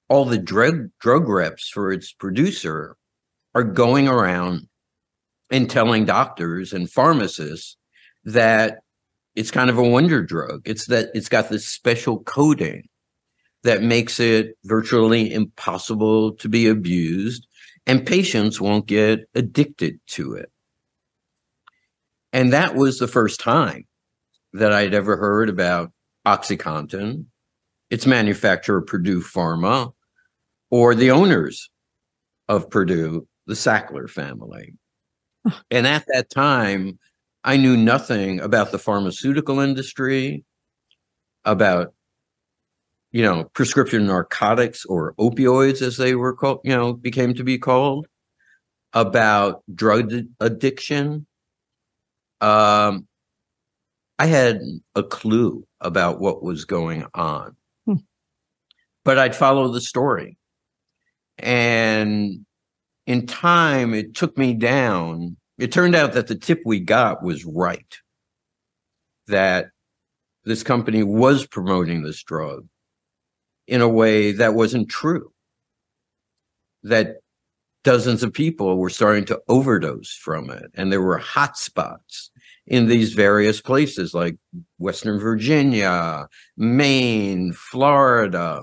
all 0.10 0.26
the 0.26 0.38
drug 0.38 0.90
drug 1.00 1.30
reps 1.30 1.70
for 1.70 1.90
its 1.90 2.12
producer 2.12 2.98
are 3.56 3.64
going 3.64 4.10
around 4.10 4.68
and 5.50 5.70
telling 5.70 6.04
doctors 6.04 6.74
and 6.74 6.92
pharmacists 6.92 7.78
that 8.26 8.80
it's 9.36 9.52
kind 9.52 9.70
of 9.70 9.78
a 9.78 9.88
wonder 9.88 10.22
drug. 10.22 10.64
It's 10.66 10.88
that 10.88 11.12
it's 11.14 11.30
got 11.30 11.48
this 11.48 11.66
special 11.66 12.24
coating 12.24 12.90
that 13.64 13.82
makes 13.82 14.20
it 14.20 14.58
virtually 14.66 15.34
impossible 15.34 16.34
to 16.34 16.50
be 16.50 16.68
abused 16.68 17.48
and 17.88 18.06
patients 18.06 18.60
won't 18.60 18.86
get 18.86 19.22
addicted 19.34 20.02
to 20.08 20.34
it. 20.34 20.52
And 22.34 22.52
that 22.52 22.76
was 22.76 23.00
the 23.00 23.08
first 23.08 23.40
time 23.40 23.88
that 24.52 24.74
I'd 24.74 24.94
ever 24.94 25.16
heard 25.16 25.48
about 25.48 25.94
OxyContin, 26.26 27.26
its 27.90 28.06
manufacturer, 28.06 28.82
Purdue 28.82 29.22
Pharma, 29.22 29.92
or 30.70 30.96
the 30.96 31.12
owners 31.12 31.70
of 32.48 32.70
Purdue, 32.70 33.28
the 33.48 33.54
Sackler 33.54 34.10
family. 34.10 34.74
and 35.72 35.88
at 35.88 36.06
that 36.14 36.30
time, 36.30 37.00
I 37.44 37.58
knew 37.58 37.76
nothing 37.76 38.40
about 38.40 38.72
the 38.72 38.80
pharmaceutical 38.80 39.60
industry, 39.60 40.44
about 41.44 41.94
you 43.12 43.24
know 43.24 43.46
prescription 43.54 44.06
narcotics 44.06 44.86
or 44.86 45.16
opioids 45.20 45.82
as 45.82 45.98
they 45.98 46.16
were 46.16 46.36
called, 46.36 46.60
you 46.64 46.76
know, 46.76 46.94
became 46.94 47.34
to 47.34 47.44
be 47.44 47.58
called, 47.58 48.08
about 48.94 49.64
drug 49.74 50.14
addiction. 50.40 51.26
Um, 52.42 53.08
I 54.20 54.28
had 54.28 54.62
a 54.96 55.04
clue 55.04 55.66
about 55.82 56.20
what 56.20 56.44
was 56.44 56.66
going 56.66 57.06
on. 57.14 57.56
Hmm. 57.86 57.96
But 59.04 59.18
I'd 59.18 59.36
follow 59.36 59.68
the 59.70 59.82
story. 59.82 60.38
And 61.38 62.46
in 63.08 63.26
time, 63.26 63.94
it 63.94 64.16
took 64.16 64.38
me 64.38 64.54
down. 64.54 65.38
It 65.58 65.72
turned 65.72 65.96
out 65.96 66.14
that 66.14 66.28
the 66.28 66.36
tip 66.36 66.62
we 66.66 66.80
got 66.80 67.24
was 67.24 67.44
right 67.46 67.98
that 69.28 69.68
this 70.44 70.64
company 70.64 71.04
was 71.04 71.46
promoting 71.48 72.04
this 72.04 72.24
drug 72.24 72.68
in 73.68 73.82
a 73.82 73.90
way 73.90 74.32
that 74.34 74.54
wasn't 74.54 74.90
true. 74.90 75.32
That 76.84 77.18
dozens 77.84 78.24
of 78.24 78.34
people 78.34 78.78
were 78.78 78.90
starting 78.90 79.26
to 79.26 79.40
overdose 79.48 80.14
from 80.14 80.50
it, 80.50 80.72
and 80.74 80.92
there 80.92 81.02
were 81.02 81.18
hot 81.18 81.58
spots 81.58 82.31
in 82.68 82.88
these 82.88 83.14
various 83.14 83.60
places 83.62 84.14
like 84.14 84.38
Western 84.78 85.20
Virginia, 85.20 86.28
Maine, 86.58 87.54
Florida, 87.54 88.62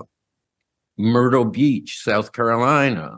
Myrtle 0.97 1.45
Beach, 1.45 2.01
South 2.01 2.31
Carolina, 2.31 3.17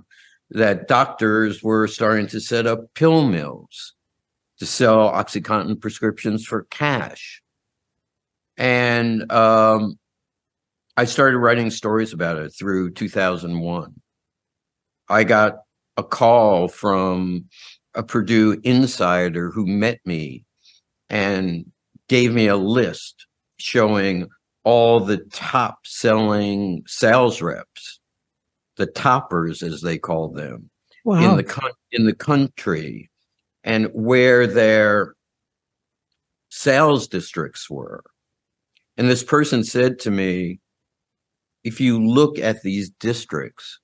that 0.49 0.87
doctors 0.87 1.63
were 1.63 1.87
starting 1.87 2.27
to 2.27 2.39
set 2.39 2.67
up 2.67 2.93
pill 2.93 3.25
mills 3.25 3.93
to 4.59 4.65
sell 4.65 5.09
Oxycontin 5.11 5.79
prescriptions 5.79 6.45
for 6.45 6.67
cash. 6.69 7.41
And 8.57 9.31
um, 9.31 9.97
I 10.97 11.05
started 11.05 11.37
writing 11.37 11.71
stories 11.71 12.13
about 12.13 12.37
it 12.37 12.49
through 12.49 12.91
2001. 12.91 13.93
I 15.09 15.23
got 15.23 15.59
a 15.97 16.03
call 16.03 16.67
from 16.67 17.45
a 17.95 18.03
Purdue 18.03 18.59
insider 18.63 19.51
who 19.51 19.65
met 19.65 19.99
me 20.05 20.45
and 21.11 21.69
gave 22.07 22.33
me 22.33 22.47
a 22.47 22.55
list 22.55 23.27
showing 23.57 24.27
all 24.63 25.01
the 25.01 25.17
top 25.31 25.85
selling 25.85 26.83
sales 26.87 27.41
reps, 27.41 27.99
the 28.77 28.85
toppers 28.87 29.61
as 29.61 29.81
they 29.81 29.99
call 29.99 30.29
them 30.29 30.69
wow. 31.03 31.29
in 31.29 31.37
the 31.37 31.43
con- 31.43 31.71
in 31.91 32.05
the 32.05 32.15
country 32.15 33.11
and 33.63 33.87
where 33.93 34.47
their 34.47 35.13
sales 36.49 37.07
districts 37.07 37.69
were. 37.69 38.03
And 38.97 39.09
this 39.09 39.23
person 39.23 39.63
said 39.63 39.99
to 39.99 40.11
me, 40.11 40.59
if 41.63 41.81
you 41.81 42.03
look 42.03 42.39
at 42.39 42.63
these 42.63 42.89
districts, 42.89 43.79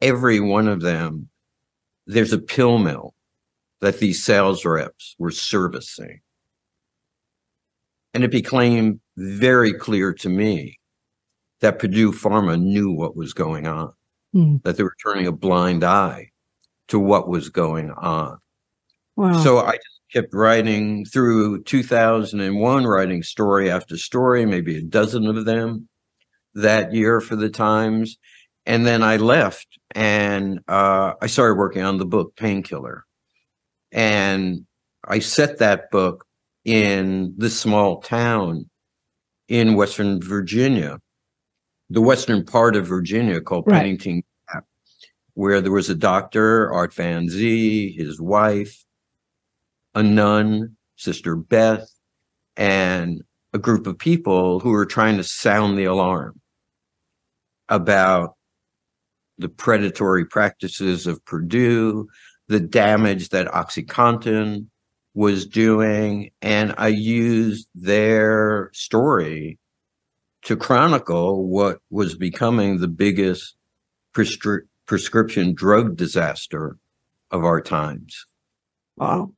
every 0.00 0.40
one 0.40 0.68
of 0.68 0.80
them, 0.80 1.28
there's 2.06 2.32
a 2.32 2.38
pill 2.38 2.78
mill 2.78 3.14
that 3.84 3.98
these 3.98 4.24
sales 4.24 4.64
reps 4.64 5.14
were 5.18 5.30
servicing. 5.30 6.20
And 8.14 8.24
it 8.24 8.30
became 8.30 8.98
very 9.18 9.74
clear 9.74 10.14
to 10.14 10.30
me 10.30 10.78
that 11.60 11.78
Purdue 11.78 12.10
Pharma 12.10 12.58
knew 12.58 12.90
what 12.90 13.14
was 13.14 13.34
going 13.34 13.66
on, 13.66 13.92
mm. 14.34 14.62
that 14.62 14.78
they 14.78 14.82
were 14.82 14.96
turning 15.04 15.26
a 15.26 15.32
blind 15.32 15.84
eye 15.84 16.30
to 16.88 16.98
what 16.98 17.28
was 17.28 17.50
going 17.50 17.90
on. 17.90 18.38
Wow. 19.16 19.42
So 19.42 19.58
I 19.58 19.72
just 19.72 20.00
kept 20.10 20.32
writing 20.32 21.04
through 21.04 21.64
2001, 21.64 22.86
writing 22.86 23.22
story 23.22 23.70
after 23.70 23.98
story, 23.98 24.46
maybe 24.46 24.78
a 24.78 24.82
dozen 24.82 25.26
of 25.26 25.44
them 25.44 25.90
that 26.54 26.94
year 26.94 27.20
for 27.20 27.36
the 27.36 27.50
Times. 27.50 28.16
And 28.64 28.86
then 28.86 29.02
I 29.02 29.18
left 29.18 29.78
and 29.94 30.60
uh, 30.68 31.12
I 31.20 31.26
started 31.26 31.56
working 31.56 31.82
on 31.82 31.98
the 31.98 32.06
book 32.06 32.34
Painkiller. 32.34 33.04
And 33.94 34.66
I 35.06 35.20
set 35.20 35.58
that 35.58 35.90
book 35.92 36.26
in 36.64 37.32
this 37.38 37.58
small 37.58 38.00
town 38.00 38.68
in 39.48 39.76
Western 39.76 40.20
Virginia, 40.20 40.98
the 41.90 42.00
western 42.00 42.44
part 42.44 42.74
of 42.74 42.86
Virginia 42.86 43.40
called 43.40 43.64
right. 43.66 43.78
Pennington 43.78 44.24
Gap, 44.52 44.64
where 45.34 45.60
there 45.60 45.70
was 45.70 45.88
a 45.88 45.94
doctor, 45.94 46.72
Art 46.72 46.92
Van 46.92 47.28
Zee, 47.28 47.92
his 47.92 48.20
wife, 48.20 48.84
a 49.94 50.02
nun, 50.02 50.76
Sister 50.96 51.36
Beth, 51.36 51.88
and 52.56 53.22
a 53.52 53.58
group 53.58 53.86
of 53.86 53.96
people 53.96 54.58
who 54.58 54.70
were 54.70 54.86
trying 54.86 55.18
to 55.18 55.24
sound 55.24 55.78
the 55.78 55.84
alarm 55.84 56.40
about 57.68 58.34
the 59.38 59.48
predatory 59.48 60.24
practices 60.24 61.06
of 61.06 61.24
Purdue, 61.24 62.08
the 62.48 62.60
damage 62.60 63.30
that 63.30 63.46
OxyContin 63.48 64.66
was 65.14 65.46
doing. 65.46 66.30
And 66.42 66.74
I 66.76 66.88
used 66.88 67.68
their 67.74 68.70
story 68.72 69.58
to 70.42 70.56
chronicle 70.56 71.46
what 71.46 71.78
was 71.90 72.16
becoming 72.16 72.78
the 72.78 72.88
biggest 72.88 73.56
prescri- 74.14 74.66
prescription 74.86 75.54
drug 75.54 75.96
disaster 75.96 76.76
of 77.30 77.44
our 77.44 77.60
times. 77.60 78.26
Wow. 78.96 79.32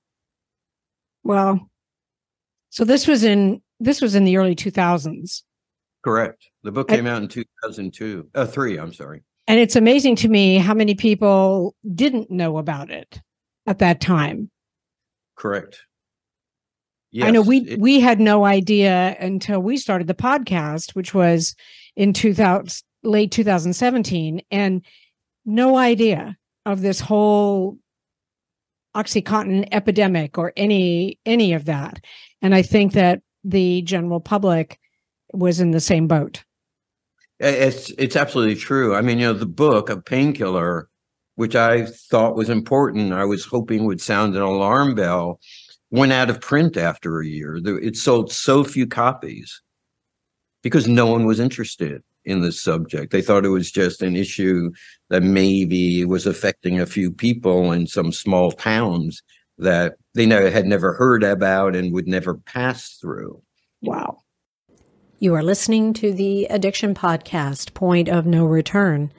Well, 1.22 1.70
so 2.70 2.84
this 2.84 3.06
was 3.06 3.24
in 3.24 3.62
this 3.80 4.00
was 4.00 4.14
in 4.14 4.24
the 4.24 4.36
early 4.36 4.54
2000s. 4.54 5.42
Correct. 6.04 6.46
The 6.62 6.72
book 6.72 6.88
came 6.88 7.06
out 7.06 7.22
in 7.22 7.28
2002. 7.28 8.28
Uh, 8.34 8.46
three, 8.46 8.78
I'm 8.78 8.92
sorry. 8.92 9.22
And 9.48 9.60
it's 9.60 9.76
amazing 9.76 10.16
to 10.16 10.28
me 10.28 10.58
how 10.58 10.74
many 10.74 10.94
people 10.94 11.74
didn't 11.94 12.30
know 12.30 12.58
about 12.58 12.90
it 12.90 13.20
at 13.66 13.78
that 13.78 14.00
time. 14.00 14.50
Correct. 15.36 15.82
Yes, 17.12 17.28
I 17.28 17.30
know 17.30 17.42
we 17.42 17.58
it, 17.58 17.78
we 17.78 18.00
had 18.00 18.20
no 18.20 18.44
idea 18.44 19.16
until 19.20 19.60
we 19.60 19.76
started 19.76 20.06
the 20.06 20.14
podcast, 20.14 20.94
which 20.94 21.14
was 21.14 21.54
in 21.94 22.12
2000 22.12 22.82
late 23.04 23.30
2017 23.30 24.42
and 24.50 24.84
no 25.44 25.76
idea 25.76 26.36
of 26.66 26.80
this 26.80 27.00
whole 27.00 27.78
oxycontin 28.96 29.68
epidemic 29.72 30.36
or 30.36 30.52
any 30.56 31.18
any 31.24 31.52
of 31.52 31.66
that. 31.66 32.04
And 32.42 32.54
I 32.54 32.62
think 32.62 32.92
that 32.92 33.22
the 33.44 33.82
general 33.82 34.20
public 34.20 34.78
was 35.32 35.60
in 35.60 35.70
the 35.70 35.80
same 35.80 36.08
boat. 36.08 36.44
It's 37.38 37.90
it's 37.98 38.16
absolutely 38.16 38.54
true. 38.54 38.94
I 38.94 39.02
mean, 39.02 39.18
you 39.18 39.26
know, 39.26 39.32
the 39.34 39.46
book, 39.46 39.90
A 39.90 40.00
Painkiller, 40.00 40.88
which 41.34 41.54
I 41.54 41.84
thought 41.84 42.36
was 42.36 42.48
important, 42.48 43.12
I 43.12 43.24
was 43.24 43.44
hoping 43.44 43.84
would 43.84 44.00
sound 44.00 44.34
an 44.34 44.42
alarm 44.42 44.94
bell, 44.94 45.40
went 45.90 46.12
out 46.12 46.30
of 46.30 46.40
print 46.40 46.76
after 46.76 47.20
a 47.20 47.26
year. 47.26 47.60
It 47.64 47.96
sold 47.96 48.32
so 48.32 48.64
few 48.64 48.86
copies 48.86 49.60
because 50.62 50.88
no 50.88 51.06
one 51.06 51.26
was 51.26 51.38
interested 51.38 52.02
in 52.24 52.40
this 52.40 52.60
subject. 52.60 53.12
They 53.12 53.22
thought 53.22 53.44
it 53.44 53.50
was 53.50 53.70
just 53.70 54.02
an 54.02 54.16
issue 54.16 54.70
that 55.10 55.22
maybe 55.22 56.04
was 56.04 56.26
affecting 56.26 56.80
a 56.80 56.86
few 56.86 57.12
people 57.12 57.70
in 57.70 57.86
some 57.86 58.12
small 58.12 58.50
towns 58.50 59.22
that 59.58 59.96
they 60.14 60.26
had 60.26 60.66
never 60.66 60.94
heard 60.94 61.22
about 61.22 61.76
and 61.76 61.92
would 61.92 62.08
never 62.08 62.34
pass 62.34 62.98
through. 63.00 63.40
Wow. 63.82 64.18
You 65.18 65.34
are 65.34 65.42
listening 65.42 65.94
to 65.94 66.12
the 66.12 66.44
Addiction 66.44 66.94
Podcast, 66.94 67.72
Point 67.72 68.06
of 68.06 68.26
No 68.26 68.44
Return. 68.44 69.10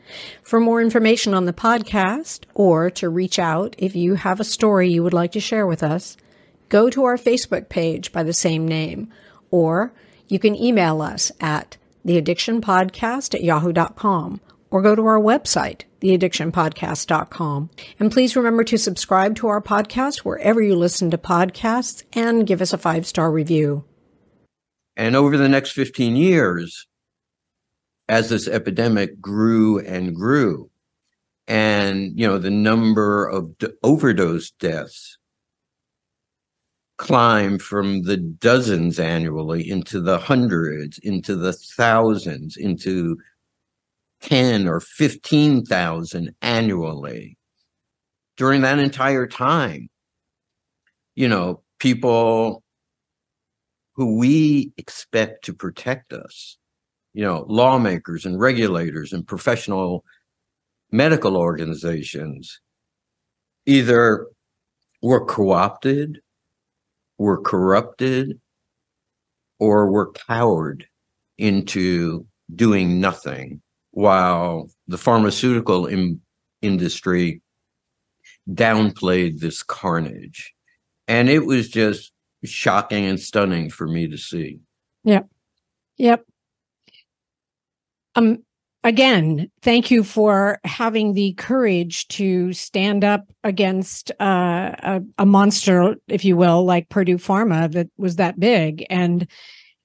For 0.44 0.60
more 0.60 0.80
information 0.80 1.34
on 1.34 1.46
the 1.46 1.54
podcast 1.54 2.44
or 2.54 2.92
to 2.92 3.10
reach 3.10 3.40
out 3.40 3.76
if 3.80 3.96
you 3.96 4.14
have 4.14 4.40
a 4.40 4.44
story 4.44 4.90
you 4.92 5.02
would 5.02 5.14
like 5.14 5.32
to 5.32 5.40
share 5.40 5.66
with 5.66 5.82
us, 5.82 6.16
go 6.70 6.92
to 6.92 7.04
our 7.06 7.18
Facebook 7.18 7.68
page 7.68 8.12
by 8.12 8.22
the 8.22 8.32
same 8.32 8.68
name, 8.68 9.12
or 9.50 9.92
you 10.28 10.38
can 10.38 10.56
email 10.56 11.02
us 11.02 11.32
at 11.42 11.78
theaddictionpodcast 12.06 13.34
at 13.34 13.44
yahoo.com 13.44 14.40
or 14.70 14.84
go 14.84 14.94
to 14.94 15.04
our 15.04 15.20
website, 15.20 15.82
theaddictionpodcast.com. 16.02 17.72
And 18.00 18.12
please 18.12 18.36
remember 18.36 18.64
to 18.66 18.78
subscribe 18.78 19.36
to 19.38 19.48
our 19.48 19.62
podcast 19.62 20.18
wherever 20.18 20.62
you 20.62 20.76
listen 20.76 21.10
to 21.10 21.18
podcasts 21.18 22.04
and 22.14 22.46
give 22.46 22.62
us 22.62 22.72
a 22.72 22.78
five 22.78 23.08
star 23.08 23.32
review. 23.32 23.84
And 24.98 25.16
over 25.16 25.38
the 25.38 25.48
next 25.48 25.72
15 25.72 26.16
years, 26.16 26.88
as 28.10 28.30
this 28.30 28.48
epidemic 28.48 29.22
grew 29.22 29.80
and 29.80 30.16
grew, 30.16 30.72
and 31.48 32.20
you 32.20 32.28
know 32.28 32.40
the 32.40 32.50
number 32.52 33.28
of 33.28 33.56
overdose 33.84 34.52
deaths 34.52 35.18
climbed 36.98 37.62
from 37.62 38.02
the 38.04 38.18
dozens 38.18 39.00
annually 39.00 39.70
into 39.70 40.02
the 40.02 40.18
hundreds, 40.18 40.98
into 40.98 41.36
the 41.36 41.54
thousands, 41.54 42.58
into 42.58 43.18
10 44.22 44.68
or 44.68 44.80
15,000 44.80 46.34
annually. 46.42 47.38
During 48.36 48.62
that 48.62 48.80
entire 48.80 49.28
time, 49.28 49.90
you 51.16 51.28
know, 51.28 51.62
people 51.80 52.64
who 53.98 54.16
we 54.18 54.72
expect 54.78 55.44
to 55.46 55.54
protect 55.54 56.14
us, 56.14 56.58
you 57.14 57.24
know, 57.24 57.46
lawmakers 57.50 58.26
and 58.26 58.40
regulators 58.40 59.12
and 59.12 59.28
professional 59.28 60.06
medical 60.92 61.36
organizations, 61.36 62.62
either 63.66 64.28
were 65.02 65.26
co-opted, 65.26 66.22
were 67.18 67.42
corrupted, 67.42 68.40
or 69.60 69.92
were 69.92 70.12
cowered 70.12 70.86
into 71.40 72.26
doing 72.54 73.02
nothing 73.02 73.62
while 73.92 74.70
the 74.88 74.98
pharmaceutical 74.98 75.88
in- 75.88 76.22
industry 76.62 77.42
downplayed 78.48 79.40
this 79.40 79.64
carnage. 79.64 80.54
And 81.08 81.30
it 81.30 81.48
was 81.48 81.70
just 81.70 82.12
shocking 82.44 83.06
and 83.06 83.20
stunning 83.20 83.70
for 83.70 83.88
me 83.88 84.08
to 84.08 84.18
see. 84.18 84.60
Yep. 85.04 85.28
Yep. 85.98 86.26
Um 88.16 88.40
again, 88.88 89.52
thank 89.62 89.92
you 89.92 90.04
for 90.04 90.60
having 90.64 91.14
the 91.14 91.34
courage 91.34 92.08
to 92.08 92.54
stand 92.54 93.04
up 93.04 93.26
against 93.44 94.12
uh, 94.22 94.72
a, 94.80 95.02
a 95.18 95.26
monster, 95.26 95.96
if 96.08 96.24
you 96.24 96.38
will, 96.38 96.64
like 96.64 96.88
Purdue 96.90 97.18
Pharma 97.18 97.70
that 97.74 97.90
was 97.98 98.16
that 98.16 98.40
big 98.40 98.86
and 98.90 99.28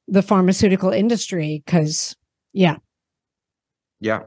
the 0.06 0.22
pharmaceutical 0.22 0.90
industry. 0.90 1.62
Because, 1.66 2.14
yeah. 2.52 2.76
Yeah. 4.00 4.22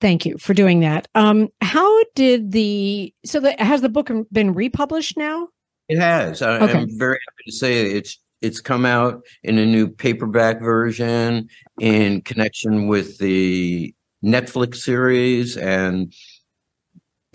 Thank 0.00 0.26
you 0.26 0.36
for 0.38 0.52
doing 0.52 0.80
that. 0.80 1.06
Um, 1.14 1.48
how 1.60 2.04
did 2.16 2.50
the 2.50 3.14
so 3.24 3.38
the 3.38 3.54
has 3.60 3.82
the 3.82 3.88
book 3.88 4.10
been 4.32 4.52
republished 4.52 5.16
now? 5.16 5.48
It 5.92 5.98
has. 5.98 6.40
I, 6.40 6.58
okay. 6.58 6.72
I'm 6.72 6.98
very 6.98 7.18
happy 7.28 7.50
to 7.50 7.52
say 7.52 7.92
it's 7.92 8.18
it's 8.40 8.62
come 8.62 8.86
out 8.86 9.22
in 9.42 9.58
a 9.58 9.66
new 9.66 9.88
paperback 9.88 10.60
version 10.60 11.48
in 11.80 12.22
connection 12.22 12.88
with 12.88 13.18
the 13.18 13.94
Netflix 14.24 14.76
series, 14.76 15.58
and 15.58 16.14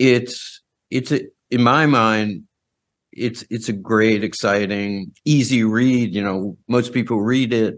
it's 0.00 0.60
it's 0.90 1.12
a, 1.12 1.20
in 1.52 1.62
my 1.62 1.86
mind 1.86 2.48
it's 3.12 3.44
it's 3.48 3.68
a 3.68 3.72
great, 3.72 4.24
exciting, 4.24 5.12
easy 5.24 5.62
read. 5.62 6.12
You 6.12 6.24
know, 6.24 6.58
most 6.66 6.92
people 6.92 7.20
read 7.20 7.52
it. 7.52 7.76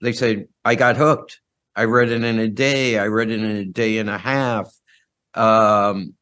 They 0.00 0.12
say, 0.12 0.46
"I 0.64 0.74
got 0.74 0.96
hooked. 0.96 1.38
I 1.76 1.84
read 1.84 2.08
it 2.08 2.24
in 2.24 2.38
a 2.38 2.48
day. 2.48 2.98
I 2.98 3.08
read 3.08 3.30
it 3.30 3.40
in 3.40 3.56
a 3.56 3.66
day 3.66 3.98
and 3.98 4.08
a 4.08 4.16
half." 4.16 4.72
Um, 5.34 6.14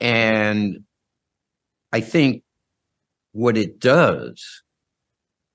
and 0.00 0.84
I 1.92 2.00
think 2.00 2.42
what 3.32 3.56
it 3.56 3.78
does. 3.78 4.62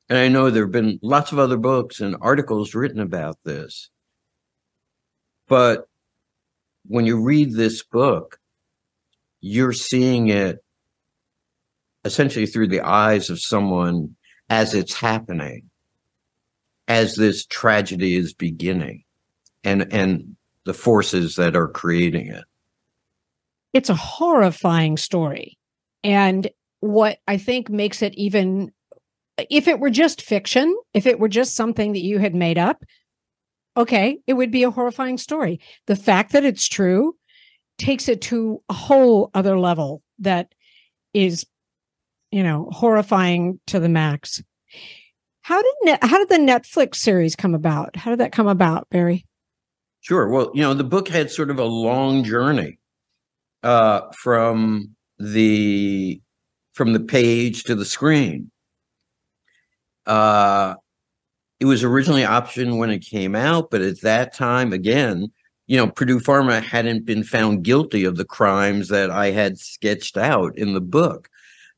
And 0.10 0.20
I 0.20 0.28
know 0.28 0.50
there 0.50 0.66
have 0.66 0.72
been 0.72 1.00
lots 1.02 1.32
of 1.32 1.40
other 1.40 1.58
books 1.58 2.00
and 2.00 2.16
articles 2.22 2.76
written 2.76 3.00
about 3.00 3.38
this. 3.44 3.90
But 5.48 5.88
when 6.88 7.06
you 7.06 7.22
read 7.22 7.54
this 7.54 7.84
book, 7.84 8.40
you're 9.42 9.74
seeing 9.74 10.28
it 10.28 10.64
essentially 12.04 12.46
through 12.46 12.68
the 12.68 12.82
eyes 12.82 13.30
of 13.30 13.40
someone 13.40 14.16
as 14.50 14.76
it's 14.76 14.94
happening, 14.94 15.70
as 16.88 17.16
this 17.16 17.46
tragedy 17.48 18.16
is 18.16 18.34
beginning, 18.34 19.04
and, 19.64 19.92
and 19.92 20.36
the 20.66 20.74
forces 20.74 21.36
that 21.36 21.56
are 21.56 21.68
creating 21.68 22.28
it. 22.28 22.44
It's 23.74 23.90
a 23.90 23.96
horrifying 23.96 24.98
story. 24.98 25.58
And 26.04 26.50
what 26.80 27.20
I 27.28 27.38
think 27.38 27.70
makes 27.70 28.02
it 28.02 28.14
even 28.16 28.72
if 29.50 29.68
it 29.68 29.80
were 29.80 29.90
just 29.90 30.22
fiction, 30.22 30.76
if 30.94 31.06
it 31.06 31.20
were 31.20 31.28
just 31.28 31.56
something 31.56 31.94
that 31.94 32.04
you 32.04 32.20
had 32.20 32.34
made 32.34 32.58
up, 32.58 32.84
okay, 33.76 34.18
it 34.28 34.34
would 34.34 34.52
be 34.52 34.64
a 34.64 34.72
horrifying 34.72 35.18
story. 35.18 35.60
The 35.88 35.96
fact 35.96 36.32
that 36.32 36.46
it's 36.46 36.68
true 36.68 37.16
takes 37.78 38.08
it 38.08 38.22
to 38.22 38.62
a 38.70 38.74
whole 38.74 39.32
other 39.34 39.60
level 39.60 40.02
that 40.20 40.54
is, 41.14 41.46
you 42.32 42.44
know, 42.44 42.70
horrifying 42.72 43.60
to 43.68 43.80
the 43.80 43.90
max. 43.90 44.42
How 45.42 45.62
did 45.62 45.98
how 46.02 46.18
did 46.18 46.30
the 46.30 46.44
Netflix 46.44 46.96
series 46.96 47.36
come 47.36 47.54
about? 47.54 47.96
How 47.96 48.12
did 48.12 48.20
that 48.20 48.32
come 48.32 48.48
about, 48.48 48.90
Barry? 48.90 49.26
Sure. 50.02 50.30
Well, 50.30 50.52
you 50.54 50.62
know, 50.62 50.74
the 50.74 50.84
book 50.84 51.08
had 51.08 51.30
sort 51.30 51.50
of 51.50 51.60
a 51.60 51.66
long 51.66 52.24
journey 52.24 52.80
uh, 53.64 54.02
from 54.12 54.96
the 55.18 56.22
from 56.76 56.94
the 56.94 57.00
page 57.00 57.64
to 57.64 57.74
the 57.74 57.86
screen. 57.86 58.52
Uh, 60.06 60.76
it 61.60 61.66
was 61.66 61.84
originally 61.84 62.22
optioned 62.22 62.78
when 62.78 62.92
it 62.92 63.00
came 63.00 63.34
out, 63.34 63.72
but 63.72 63.82
at 63.82 64.02
that 64.02 64.34
time, 64.34 64.74
again, 64.74 65.32
you 65.68 65.78
know, 65.78 65.90
Purdue 65.90 66.20
Pharma 66.20 66.62
hadn't 66.62 67.06
been 67.06 67.24
found 67.24 67.64
guilty 67.64 68.04
of 68.04 68.18
the 68.18 68.26
crimes 68.26 68.90
that 68.90 69.10
I 69.10 69.32
had 69.32 69.58
sketched 69.58 70.18
out 70.18 70.56
in 70.58 70.74
the 70.74 70.82
book. 70.82 71.30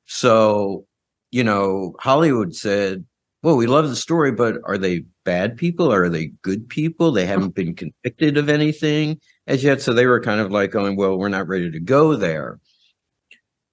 So, 0.06 0.86
you 1.32 1.44
know, 1.44 1.96
Hollywood 2.00 2.54
said, 2.54 3.06
well, 3.44 3.56
we 3.56 3.68
love 3.68 3.88
the 3.88 3.96
story, 3.96 4.32
but 4.32 4.58
are 4.66 4.78
they 4.78 5.06
bad 5.24 5.56
people? 5.58 5.94
Are 5.94 6.10
they 6.10 6.32
good 6.42 6.68
people? 6.68 7.12
They 7.12 7.26
haven't 7.26 7.54
been 7.54 7.76
convicted 7.76 8.36
of 8.38 8.50
anything 8.50 9.22
as 9.46 9.64
yet. 9.64 9.80
So 9.82 9.94
they 9.94 10.08
were 10.08 10.20
kind 10.20 10.42
of 10.42 10.52
like 10.52 10.72
going, 10.72 10.98
well, 10.98 11.18
we're 11.18 11.30
not 11.30 11.48
ready 11.48 11.72
to 11.72 11.80
go 11.80 12.16
there. 12.16 12.60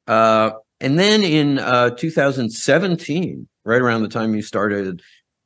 Uh, 0.07 0.51
and 0.85 0.99
then 0.99 1.23
in 1.23 1.59
uh, 1.59 1.91
2017, 1.91 3.49
right 3.65 3.81
around 3.81 4.03
the 4.03 4.09
time 4.09 4.35
you 4.35 4.43
started 4.43 5.01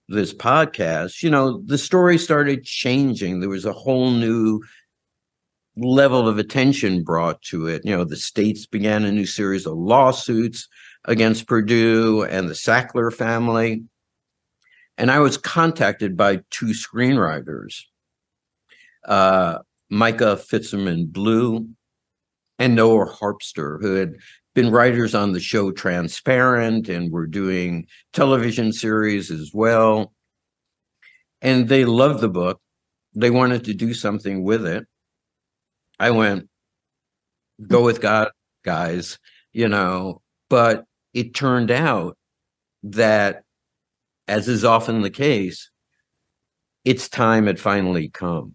this 0.08 0.34
podcast, 0.34 1.22
you 1.22 1.30
know, 1.30 1.62
the 1.64 1.78
story 1.78 2.18
started 2.18 2.64
changing. 2.64 3.38
There 3.38 3.48
was 3.48 3.64
a 3.64 3.72
whole 3.72 4.10
new 4.10 4.60
level 5.76 6.26
of 6.26 6.38
attention 6.38 7.04
brought 7.04 7.40
to 7.42 7.68
it. 7.68 7.82
You 7.84 7.96
know, 7.96 8.02
the 8.02 8.16
states 8.16 8.66
began 8.66 9.04
a 9.04 9.12
new 9.12 9.26
series 9.26 9.64
of 9.64 9.74
lawsuits 9.78 10.66
against 11.04 11.46
Purdue 11.46 12.24
and 12.24 12.48
the 12.48 12.54
Sackler 12.54 13.12
family. 13.12 13.84
And 14.96 15.08
I 15.08 15.20
was 15.20 15.38
contacted 15.38 16.16
by 16.16 16.40
two 16.50 16.72
screenwriters, 16.72 17.82
uh, 19.04 19.60
Micah 19.88 20.36
Fitzerman 20.36 21.12
Blue 21.12 21.68
and 22.58 22.74
Noah 22.74 23.06
Harpster, 23.06 23.80
who 23.80 23.94
had 23.94 24.16
been 24.58 24.72
writers 24.72 25.14
on 25.14 25.30
the 25.30 25.38
show 25.38 25.70
Transparent 25.70 26.88
and 26.88 27.12
were 27.12 27.28
doing 27.28 27.86
television 28.12 28.72
series 28.72 29.30
as 29.30 29.52
well. 29.54 30.12
And 31.40 31.68
they 31.68 31.84
loved 31.84 32.20
the 32.20 32.28
book. 32.28 32.60
They 33.14 33.30
wanted 33.30 33.62
to 33.66 33.74
do 33.74 33.94
something 33.94 34.42
with 34.42 34.66
it. 34.66 34.84
I 36.00 36.10
went, 36.10 36.48
go 37.68 37.78
hmm. 37.78 37.84
with 37.84 38.00
God, 38.00 38.32
guys, 38.64 39.20
you 39.52 39.68
know, 39.68 40.22
but 40.50 40.86
it 41.14 41.36
turned 41.36 41.70
out 41.70 42.18
that, 42.82 43.44
as 44.26 44.48
is 44.48 44.64
often 44.64 45.02
the 45.02 45.10
case, 45.10 45.70
its 46.84 47.08
time 47.08 47.46
had 47.46 47.60
finally 47.60 48.08
come. 48.08 48.54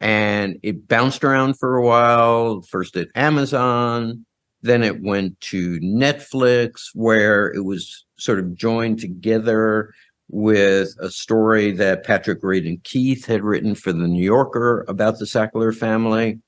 And 0.00 0.58
it 0.64 0.88
bounced 0.88 1.22
around 1.22 1.60
for 1.60 1.76
a 1.76 1.86
while, 1.86 2.62
first 2.62 2.96
at 2.96 3.06
Amazon, 3.14 4.26
then 4.64 4.82
it 4.82 5.02
went 5.02 5.38
to 5.42 5.78
Netflix, 5.80 6.88
where 6.94 7.48
it 7.48 7.66
was 7.66 8.06
sort 8.16 8.38
of 8.38 8.54
joined 8.54 8.98
together 8.98 9.92
with 10.30 10.94
a 11.00 11.10
story 11.10 11.70
that 11.72 12.02
Patrick 12.02 12.40
Radden 12.40 12.82
Keefe 12.82 13.26
had 13.26 13.44
written 13.44 13.74
for 13.74 13.92
the 13.92 14.08
New 14.08 14.24
Yorker 14.24 14.86
about 14.88 15.18
the 15.18 15.26
Sackler 15.26 15.76
family. 15.76 16.40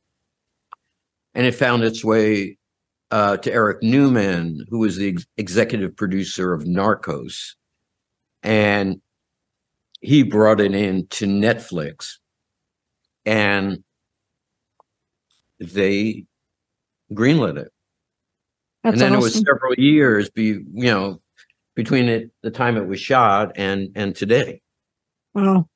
And 1.35 1.47
it 1.47 1.55
found 1.55 1.85
its 1.85 2.03
way 2.03 2.57
uh, 3.11 3.37
to 3.37 3.53
Eric 3.53 3.83
Newman, 3.83 4.65
who 4.71 4.79
was 4.79 4.97
the 4.97 5.11
ex- 5.11 5.27
executive 5.37 5.95
producer 5.95 6.55
of 6.55 6.65
Narcos. 6.65 7.55
And 8.43 9.03
he 10.01 10.23
brought 10.23 10.63
it 10.63 10.75
in 10.75 11.07
to 11.09 11.27
Netflix. 11.27 12.15
And 13.27 13.85
they 15.61 16.25
greenlit 17.13 17.59
it. 17.59 17.73
That's 18.87 18.95
and 18.95 19.01
then 19.01 19.17
awesome. 19.17 19.21
it 19.21 19.25
was 19.25 19.45
several 19.45 19.75
years 19.75 20.31
be 20.31 20.45
you 20.45 20.65
know 20.85 21.21
between 21.75 22.09
it 22.09 22.31
the 22.45 22.53
time 22.53 22.77
it 22.77 22.87
was 22.87 23.01
shot 23.01 23.51
and 23.57 23.89
and 23.97 24.15
today. 24.15 24.63
Well, 25.35 25.69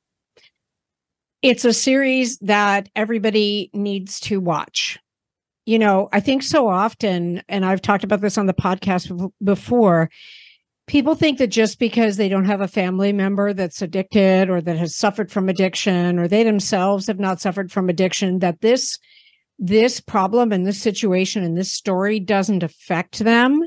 it's 1.41 1.65
a 1.65 1.73
series 1.73 2.37
that 2.37 2.87
everybody 2.95 3.69
needs 3.73 4.21
to 4.21 4.39
watch. 4.39 4.97
You 5.65 5.77
know, 5.77 6.07
I 6.13 6.21
think 6.21 6.41
so 6.41 6.69
often, 6.69 7.43
and 7.49 7.65
I've 7.65 7.81
talked 7.81 8.05
about 8.05 8.21
this 8.21 8.37
on 8.37 8.45
the 8.45 8.53
podcast 8.53 9.29
before. 9.43 10.09
People 10.87 11.13
think 11.13 11.37
that 11.39 11.47
just 11.47 11.79
because 11.79 12.15
they 12.15 12.29
don't 12.29 12.45
have 12.45 12.61
a 12.61 12.67
family 12.67 13.11
member 13.11 13.51
that's 13.51 13.81
addicted 13.81 14.49
or 14.49 14.61
that 14.61 14.77
has 14.77 14.95
suffered 14.95 15.29
from 15.29 15.49
addiction 15.49 16.17
or 16.17 16.29
they 16.29 16.43
themselves 16.43 17.07
have 17.07 17.19
not 17.19 17.41
suffered 17.41 17.73
from 17.73 17.89
addiction, 17.89 18.39
that 18.39 18.61
this 18.61 18.97
this 19.61 20.01
problem 20.01 20.51
and 20.51 20.65
this 20.65 20.81
situation 20.81 21.43
and 21.43 21.55
this 21.55 21.71
story 21.71 22.19
doesn't 22.19 22.63
affect 22.63 23.19
them. 23.19 23.61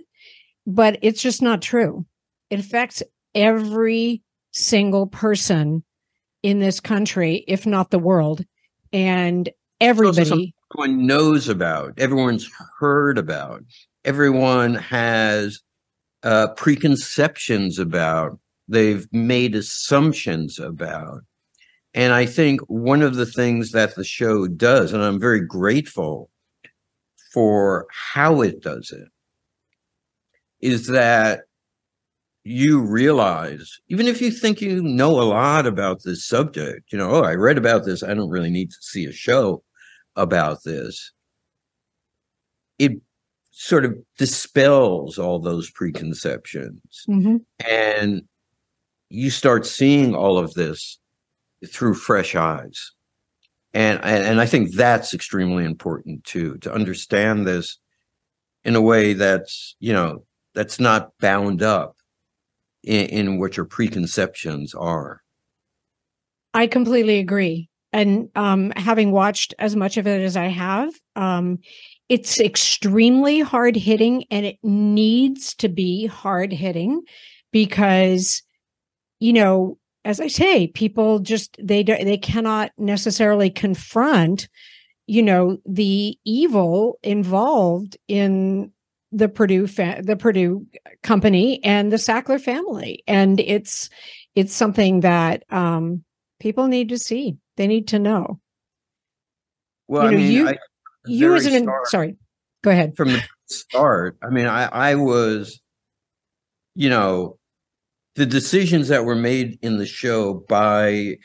But 0.67 0.99
it's 1.01 1.23
just 1.23 1.41
not 1.41 1.63
true. 1.63 2.05
It 2.51 2.59
affects 2.59 3.03
every 3.35 4.23
single 4.51 5.07
person 5.07 5.85
in 6.43 6.59
this 6.59 6.81
country, 6.81 7.45
if 7.49 7.67
not 7.67 7.91
the 7.91 7.99
world. 7.99 8.45
And 8.93 9.49
everybody 9.81 10.55
everyone 10.75 11.07
knows 11.07 11.49
about, 11.49 11.95
everyone's 11.99 12.51
heard 12.79 13.19
about, 13.19 13.63
everyone 14.05 14.75
has 14.75 15.61
uh, 16.23 16.49
preconceptions 16.49 17.79
about, 17.79 18.39
they've 18.69 19.07
made 19.13 19.55
assumptions 19.55 20.59
about. 20.59 21.21
And 21.95 22.13
I 22.13 22.27
think 22.27 22.61
one 22.63 23.03
of 23.03 23.15
the 23.15 23.27
things 23.27 23.71
that 23.71 23.95
the 23.95 24.05
show 24.05 24.49
does, 24.49 24.93
and 24.93 25.03
I'm 25.03 25.21
very 25.21 25.41
grateful 25.41 26.29
for 27.33 27.87
how 27.91 28.43
it 28.43 28.61
does 28.61 28.91
it, 28.91 29.09
is 30.61 30.89
that 30.89 31.43
you 32.43 32.81
realize, 32.81 33.81
even 33.89 34.07
if 34.07 34.21
you 34.21 34.31
think 34.31 34.61
you 34.61 34.83
know 34.83 35.21
a 35.21 35.23
lot 35.23 35.67
about 35.67 36.03
this 36.05 36.27
subject, 36.27 36.93
you 36.93 36.99
know, 36.99 37.11
oh, 37.11 37.23
I 37.23 37.35
read 37.35 37.59
about 37.59 37.85
this, 37.85 38.03
I 38.03 38.13
don't 38.13 38.29
really 38.29 38.51
need 38.51 38.71
to 38.71 38.77
see 38.81 39.07
a 39.07 39.13
show 39.13 39.63
about 40.17 40.65
this. 40.65 41.13
It 42.79 43.01
sort 43.53 43.85
of 43.85 43.95
dispels 44.19 45.17
all 45.17 45.39
those 45.39 45.71
preconceptions. 45.71 47.05
Mm-hmm. 47.09 47.37
And 47.69 48.23
you 49.11 49.31
start 49.31 49.65
seeing 49.65 50.15
all 50.15 50.39
of 50.39 50.55
this 50.55 50.99
through 51.69 51.95
fresh 51.95 52.35
eyes. 52.35 52.93
And, 53.73 54.03
and 54.05 54.41
I 54.41 54.47
think 54.47 54.75
that's 54.75 55.15
extremely 55.15 55.65
important 55.65 56.25
too, 56.25 56.59
to 56.59 56.73
understand 56.73 57.47
this 57.47 57.79
in 58.65 58.77
a 58.77 58.81
way 58.81 59.15
that's, 59.15 59.75
you 59.81 59.93
know, 59.93 60.25
that's 60.55 60.79
not 60.79 61.11
bound 61.21 61.63
up 61.63 61.97
in, 62.85 63.07
in 63.07 63.41
what 63.41 63.57
your 63.57 63.67
preconceptions 63.67 64.75
are. 64.75 65.23
I 66.55 66.69
completely 66.69 67.19
agree. 67.19 67.69
And 67.93 68.29
um, 68.37 68.73
having 68.77 69.11
watched 69.11 69.55
as 69.59 69.75
much 69.75 69.97
of 69.97 70.07
it 70.07 70.21
as 70.21 70.37
I 70.37 70.47
have, 70.47 70.93
um, 71.17 71.59
it's 72.09 72.39
extremely 72.39 73.41
hard 73.41 73.77
hitting 73.77 74.25
and 74.31 74.47
it 74.47 74.59
needs 74.63 75.55
to 75.57 75.69
be 75.69 76.07
hard 76.07 76.53
hitting 76.53 77.03
because, 77.53 78.43
you 79.21 79.33
know, 79.33 79.79
as 80.05 80.21
I 80.21 80.27
say, 80.29 80.67
people 80.69 81.19
just 81.19 81.57
they 81.63 81.83
they 81.83 82.19
cannot 82.19 82.73
necessarily 82.77 83.51
confront, 83.51 84.49
you 85.07 85.23
know, 85.23 85.59
the 85.65 86.19
evil 86.25 86.99
involved 87.03 87.97
in 88.07 88.71
the 89.13 89.29
Purdue 89.29 89.67
fa- 89.67 90.03
the 90.03 90.17
Purdue 90.17 90.67
company 91.03 91.63
and 91.65 91.91
the 91.93 91.97
Sackler 91.97 92.41
family, 92.41 93.03
and 93.07 93.41
it's 93.41 93.89
it's 94.35 94.53
something 94.53 95.01
that 95.01 95.45
um, 95.51 96.05
people 96.41 96.67
need 96.67 96.91
to 96.91 96.99
see. 96.99 97.37
They 97.57 97.67
need 97.67 97.89
to 97.89 97.99
know. 97.99 98.41
Well, 99.87 100.05
you 100.05 100.11
know, 100.11 100.17
I 100.17 100.21
mean, 100.21 100.33
you, 100.33 100.49
I, 100.49 100.57
you 101.07 101.35
as 101.35 101.47
an 101.47 101.63
start, 101.63 101.87
sorry, 101.87 102.17
go 102.63 102.71
ahead. 102.71 102.97
From 102.97 103.09
the 103.09 103.23
start, 103.47 104.19
I 104.23 104.29
mean, 104.29 104.47
I 104.47 104.65
I 104.65 104.95
was, 104.97 105.61
you 106.75 106.91
know, 106.91 107.39
the 108.15 108.27
decisions 108.27 108.89
that 108.89 109.05
were 109.05 109.17
made 109.17 109.59
in 109.63 109.79
the 109.79 109.87
show 109.87 110.45
by 110.49 111.17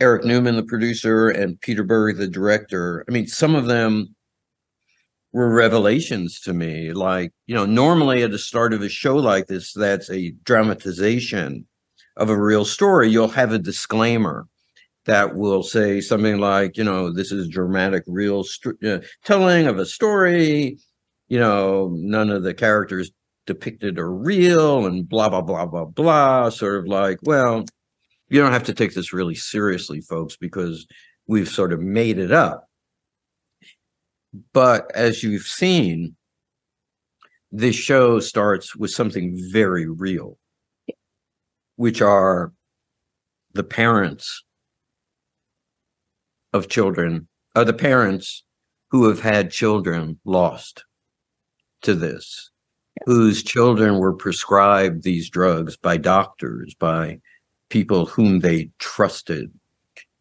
Eric 0.00 0.24
Newman, 0.24 0.56
the 0.56 0.62
producer, 0.62 1.28
and 1.28 1.60
Peter 1.60 1.84
Berg, 1.84 2.16
the 2.16 2.26
director. 2.26 3.04
I 3.08 3.12
mean, 3.12 3.26
some 3.26 3.54
of 3.54 3.66
them 3.66 4.14
were 5.32 5.54
revelations 5.54 6.40
to 6.40 6.52
me. 6.52 6.92
Like, 6.92 7.32
you 7.46 7.54
know, 7.54 7.66
normally 7.66 8.22
at 8.22 8.30
the 8.30 8.38
start 8.38 8.72
of 8.72 8.82
a 8.82 8.88
show 8.88 9.16
like 9.16 9.46
this, 9.46 9.72
that's 9.72 10.10
a 10.10 10.30
dramatization 10.44 11.66
of 12.16 12.30
a 12.30 12.40
real 12.40 12.64
story, 12.64 13.10
you'll 13.10 13.28
have 13.28 13.52
a 13.52 13.58
disclaimer 13.58 14.46
that 15.06 15.34
will 15.34 15.62
say 15.62 16.00
something 16.00 16.38
like, 16.38 16.76
you 16.76 16.84
know, 16.84 17.12
this 17.12 17.30
is 17.32 17.48
dramatic, 17.48 18.04
real 18.06 18.44
st- 18.44 18.82
uh, 18.84 19.00
telling 19.24 19.66
of 19.66 19.78
a 19.78 19.84
story. 19.84 20.78
You 21.28 21.38
know, 21.40 21.90
none 21.94 22.30
of 22.30 22.42
the 22.42 22.54
characters 22.54 23.10
depicted 23.46 23.98
are 23.98 24.12
real 24.12 24.86
and 24.86 25.08
blah, 25.08 25.28
blah, 25.28 25.42
blah, 25.42 25.66
blah, 25.66 25.84
blah. 25.84 26.48
Sort 26.48 26.78
of 26.78 26.86
like, 26.86 27.18
well, 27.22 27.64
you 28.28 28.40
don't 28.40 28.52
have 28.52 28.64
to 28.64 28.74
take 28.74 28.94
this 28.94 29.12
really 29.12 29.34
seriously, 29.34 30.00
folks, 30.00 30.36
because 30.36 30.86
we've 31.26 31.48
sort 31.48 31.72
of 31.72 31.80
made 31.80 32.18
it 32.18 32.32
up. 32.32 32.68
But 34.52 34.90
as 34.94 35.22
you've 35.22 35.46
seen, 35.46 36.16
this 37.52 37.76
show 37.76 38.18
starts 38.18 38.74
with 38.74 38.90
something 38.90 39.38
very 39.52 39.88
real, 39.88 40.38
which 41.76 42.02
are 42.02 42.52
the 43.52 43.62
parents 43.62 44.42
of 46.52 46.68
children, 46.68 47.28
are 47.54 47.64
the 47.64 47.72
parents 47.72 48.44
who 48.90 49.08
have 49.08 49.20
had 49.20 49.50
children 49.50 50.18
lost 50.24 50.84
to 51.82 51.94
this 51.94 52.50
whose 53.06 53.42
children 53.42 53.98
were 53.98 54.12
prescribed 54.12 55.02
these 55.02 55.28
drugs 55.28 55.76
by 55.76 55.96
doctors, 55.96 56.74
by 56.74 57.20
people 57.68 58.06
whom 58.06 58.40
they 58.40 58.70
trusted, 58.78 59.52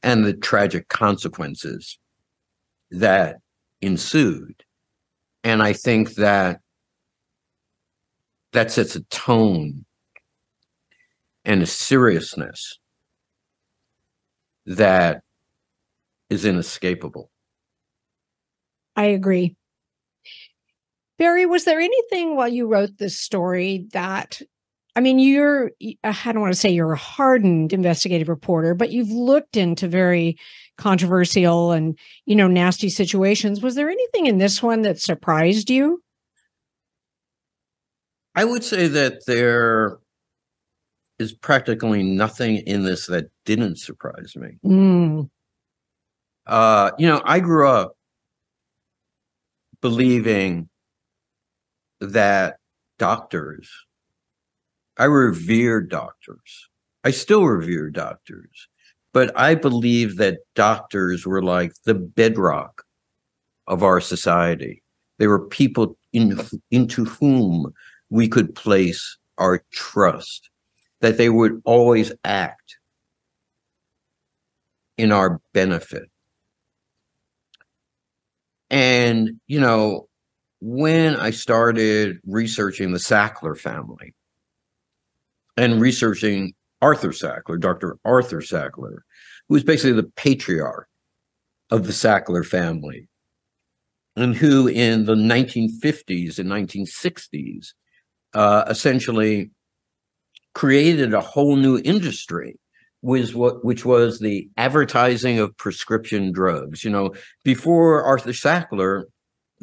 and 0.01 0.25
the 0.25 0.33
tragic 0.33 0.87
consequences 0.89 1.97
that 2.91 3.37
ensued. 3.81 4.63
And 5.43 5.61
I 5.61 5.73
think 5.73 6.15
that 6.15 6.61
that 8.53 8.71
sets 8.71 8.95
a 8.95 9.01
tone 9.03 9.85
and 11.45 11.61
a 11.61 11.65
seriousness 11.65 12.79
that 14.65 15.21
is 16.29 16.45
inescapable. 16.45 17.29
I 18.95 19.05
agree. 19.05 19.55
Barry, 21.19 21.45
was 21.45 21.65
there 21.65 21.79
anything 21.79 22.35
while 22.35 22.47
you 22.47 22.67
wrote 22.67 22.97
this 22.97 23.17
story 23.17 23.87
that, 23.93 24.41
I 24.95 24.99
mean, 24.99 25.19
you're, 25.19 25.71
I 26.03 26.13
don't 26.25 26.41
want 26.41 26.53
to 26.53 26.59
say 26.59 26.69
you're 26.69 26.93
a 26.93 26.97
hardened 26.97 27.71
investigative 27.71 28.29
reporter, 28.29 28.73
but 28.73 28.91
you've 28.91 29.11
looked 29.11 29.55
into 29.55 29.87
very 29.87 30.37
controversial 30.77 31.71
and, 31.71 31.97
you 32.25 32.35
know, 32.35 32.47
nasty 32.47 32.89
situations. 32.89 33.61
Was 33.61 33.75
there 33.75 33.89
anything 33.89 34.25
in 34.25 34.39
this 34.39 34.63
one 34.63 34.81
that 34.81 34.99
surprised 34.99 35.69
you? 35.69 36.01
I 38.35 38.45
would 38.45 38.63
say 38.63 38.87
that 38.87 39.25
there 39.27 39.99
is 41.19 41.31
practically 41.31 42.01
nothing 42.01 42.57
in 42.57 42.83
this 42.83 43.05
that 43.05 43.29
didn't 43.45 43.77
surprise 43.77 44.35
me. 44.35 44.57
Mm. 44.65 45.29
Uh, 46.47 46.91
you 46.97 47.07
know, 47.07 47.21
I 47.23 47.39
grew 47.39 47.69
up 47.69 47.95
believing 49.81 50.69
that 52.11 52.57
doctors, 52.99 53.69
I 54.97 55.05
revere 55.05 55.81
doctors. 55.81 56.69
I 57.03 57.11
still 57.11 57.45
revere 57.45 57.89
doctors, 57.89 58.67
but 59.13 59.37
I 59.37 59.55
believe 59.55 60.17
that 60.17 60.39
doctors 60.55 61.25
were 61.25 61.41
like 61.41 61.73
the 61.85 61.95
bedrock 61.95 62.83
of 63.67 63.83
our 63.83 63.99
society. 63.99 64.83
They 65.19 65.27
were 65.27 65.47
people 65.47 65.97
in, 66.11 66.39
into 66.71 67.05
whom 67.05 67.73
we 68.09 68.27
could 68.27 68.55
place 68.55 69.17
our 69.37 69.63
trust, 69.71 70.49
that 71.01 71.17
they 71.17 71.29
would 71.29 71.61
always 71.65 72.11
act 72.23 72.77
in 74.97 75.11
our 75.11 75.41
benefit. 75.53 76.09
And, 78.69 79.39
you 79.47 79.59
know, 79.59 80.07
when 80.65 81.17
I 81.17 81.31
started 81.31 82.21
researching 82.25 82.93
the 82.93 82.97
Sackler 82.97 83.57
family 83.57 84.13
and 85.57 85.81
researching 85.81 86.53
Arthur 86.81 87.09
Sackler, 87.09 87.59
Dr. 87.59 87.97
Arthur 88.05 88.39
Sackler, 88.39 88.99
who 89.49 89.55
was 89.55 89.65
basically 89.65 89.91
the 89.91 90.09
patriarch 90.15 90.87
of 91.69 91.85
the 91.85 91.91
Sackler 91.91 92.45
family, 92.45 93.09
and 94.15 94.37
who 94.37 94.69
in 94.69 95.03
the 95.03 95.15
1950s 95.15 96.39
and 96.39 96.49
1960s 96.49 97.73
uh, 98.33 98.63
essentially 98.67 99.51
created 100.53 101.13
a 101.13 101.19
whole 101.19 101.57
new 101.57 101.81
industry 101.83 102.57
was 103.01 103.35
what 103.35 103.65
which 103.65 103.83
was 103.83 104.19
the 104.19 104.49
advertising 104.55 105.39
of 105.39 105.57
prescription 105.57 106.31
drugs. 106.31 106.85
You 106.85 106.91
know, 106.91 107.13
before 107.43 108.01
Arthur 108.01 108.31
Sackler, 108.31 109.07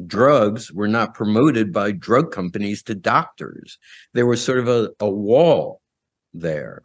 drugs 0.06 0.72
were 0.72 0.88
not 0.88 1.14
promoted 1.14 1.72
by 1.72 1.92
drug 1.92 2.32
companies 2.32 2.82
to 2.84 2.94
doctors. 2.94 3.78
There 4.14 4.26
was 4.26 4.44
sort 4.44 4.58
of 4.58 4.68
a, 4.68 4.90
a 5.00 5.10
wall 5.10 5.80
there. 6.32 6.82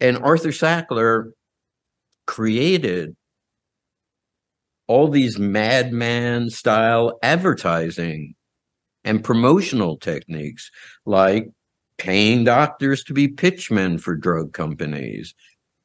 And 0.00 0.18
Arthur 0.18 0.50
Sackler 0.50 1.32
created 2.26 3.16
all 4.86 5.08
these 5.08 5.38
madman 5.38 6.50
style 6.50 7.18
advertising 7.22 8.34
and 9.04 9.24
promotional 9.24 9.96
techniques 9.96 10.70
like 11.06 11.48
paying 11.98 12.44
doctors 12.44 13.04
to 13.04 13.14
be 13.14 13.28
pitchmen 13.28 13.98
for 13.98 14.16
drug 14.16 14.52
companies, 14.52 15.34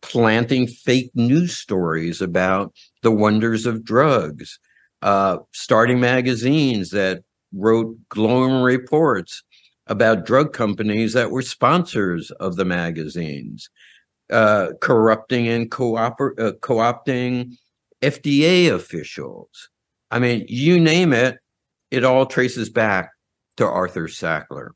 planting 0.02 0.68
fake 0.68 1.12
news 1.14 1.56
stories 1.56 2.22
about 2.22 2.74
the 3.04 3.12
wonders 3.12 3.66
of 3.66 3.84
drugs, 3.84 4.60
uh, 5.02 5.38
starting 5.52 6.00
magazines 6.00 6.90
that 6.92 7.24
wrote 7.54 7.96
glowing 8.10 8.62
reports 8.62 9.44
about 9.88 10.26
drug 10.26 10.54
companies 10.54 11.14
that 11.14 11.32
were 11.32 11.42
sponsors 11.42 12.32
of 12.32 12.56
the 12.56 12.66
magazines, 12.66 13.70
uh, 14.32 14.70
corrupting 14.82 15.48
and 15.48 15.72
co-oper- 15.72 16.38
uh, 16.40 16.52
co-opting 16.62 17.54
FDA 18.02 18.74
officials. 18.74 19.70
I 20.12 20.20
mean, 20.20 20.46
you 20.48 20.80
name 20.80 21.14
it, 21.14 21.38
it 21.92 22.04
all 22.04 22.26
traces 22.26 22.70
back 22.70 23.12
to 23.58 23.66
Arthur 23.66 24.08
Sackler. 24.08 24.70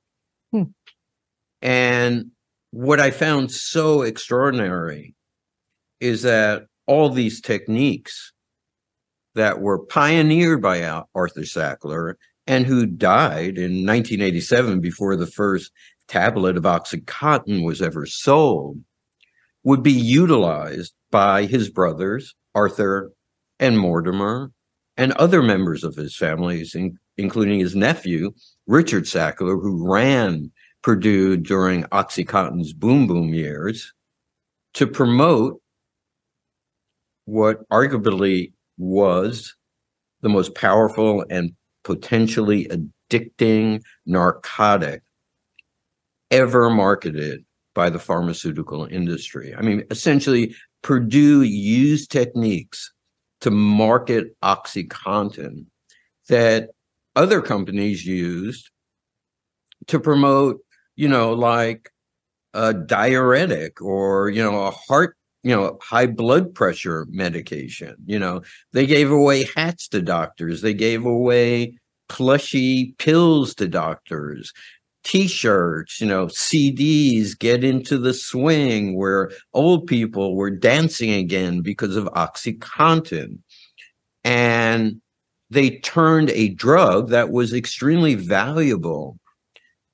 Hmm. 0.52 0.64
And 1.62 2.32
what 2.72 3.00
I 3.00 3.12
found 3.12 3.52
so 3.52 4.02
extraordinary 4.02 5.14
is 6.00 6.24
that 6.24 6.64
all 6.88 7.10
these 7.10 7.42
techniques 7.42 8.34
that 9.36 9.62
were 9.62 9.86
pioneered 9.86 10.62
by 10.62 10.84
Arthur 11.16 11.42
Sackler 11.42 12.16
and 12.48 12.66
who 12.66 12.86
died 12.86 13.58
in 13.58 13.86
1987 13.86 14.82
before 14.82 15.16
the 15.16 15.28
first 15.28 15.72
tablet 16.08 16.58
of 16.58 16.64
Oxycontin 16.64 17.64
was 17.64 17.82
ever 17.82 18.06
sold 18.06 18.80
would 19.64 19.84
be 19.84 19.92
utilized 19.92 20.94
by 21.12 21.46
his 21.46 21.70
brothers, 21.70 22.36
Arthur 22.56 23.12
and 23.60 23.78
Mortimer, 23.78 24.52
and 24.98 25.14
other 25.14 25.42
members 25.42 25.84
of 25.84 25.96
his 25.96 26.16
families, 26.16 26.76
in, 26.76 26.98
including 27.18 27.60
his 27.60 27.76
nephew, 27.76 28.32
Richard 28.68 29.04
Sackler, 29.04 29.62
who 29.62 29.88
ran 29.90 30.52
Purdue 30.82 31.38
during 31.38 31.86
Oxycontin's 31.86 32.74
boom 32.74 33.08
boom 33.08 33.34
years, 33.34 33.94
to 34.74 34.88
promote 34.88 35.62
what 37.26 37.68
arguably 37.70 38.52
was 38.82 39.56
the 40.22 40.30
most 40.30 40.56
powerful 40.56 41.24
and 41.30 41.54
potentially 41.84 42.68
addicting 42.68 43.82
narcotic 44.06 45.04
ever 46.32 46.70
marketed 46.70 47.46
by 47.74 47.90
the 47.90 48.00
pharmaceutical 48.00 48.86
industry. 48.86 49.54
I 49.56 49.62
mean, 49.62 49.84
essentially, 49.92 50.56
Purdue 50.82 51.44
used 51.44 52.12
techniques 52.12 52.92
to 53.42 53.52
market 53.52 54.36
OxyContin 54.42 55.66
that 56.28 56.70
other 57.16 57.42
companies 57.42 58.06
used 58.06 58.72
to 59.88 60.00
promote, 60.00 60.60
you 60.96 61.08
know, 61.08 61.34
like 61.34 61.90
a 62.54 62.74
diuretic 62.74 63.82
or, 63.82 64.30
you 64.30 64.44
know, 64.44 64.66
a 64.66 64.72
heart, 64.72 65.18
you 65.44 65.56
know, 65.56 65.78
high 65.82 66.08
blood 66.08 66.54
pressure 66.54 67.06
medication. 67.10 67.96
You 68.06 68.20
know, 68.20 68.42
they 68.74 68.86
gave 68.86 69.12
away 69.12 69.48
hats 69.56 69.88
to 69.90 70.02
doctors, 70.02 70.62
they 70.62 70.74
gave 70.74 71.06
away 71.06 71.78
plushy 72.10 72.94
pills 72.98 73.56
to 73.56 73.68
doctors. 73.68 74.52
T-shirts, 75.04 76.00
you 76.00 76.06
know, 76.06 76.28
CDs, 76.28 77.38
get 77.38 77.64
into 77.64 77.98
the 77.98 78.14
swing 78.14 78.96
where 78.96 79.32
old 79.52 79.88
people 79.88 80.36
were 80.36 80.52
dancing 80.52 81.12
again 81.12 81.62
because 81.62 81.96
of 81.96 82.06
OxyContin. 82.06 83.40
And 84.24 85.02
they 85.50 85.80
turned 85.80 86.30
a 86.30 86.50
drug 86.50 87.10
that 87.10 87.32
was 87.32 87.52
extremely 87.52 88.14
valuable 88.14 89.18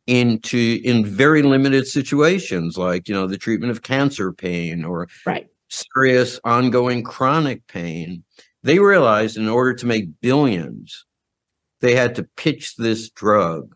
into 0.08 0.80
in 0.84 1.06
very 1.06 1.42
limited 1.42 1.86
situations 1.86 2.78
like 2.78 3.08
you 3.08 3.14
know 3.14 3.28
the 3.28 3.38
treatment 3.38 3.72
of 3.72 3.82
cancer 3.82 4.32
pain 4.32 4.84
or 4.84 5.08
right. 5.26 5.48
serious 5.70 6.40
ongoing 6.44 7.04
chronic 7.04 7.66
pain 7.68 8.24
they 8.64 8.80
realized 8.80 9.38
in 9.38 9.48
order 9.48 9.74
to 9.74 9.86
make 9.86 10.20
billions 10.22 11.06
they 11.82 11.94
had 11.94 12.16
to 12.16 12.24
pitch 12.38 12.76
this 12.78 13.10
drug 13.10 13.76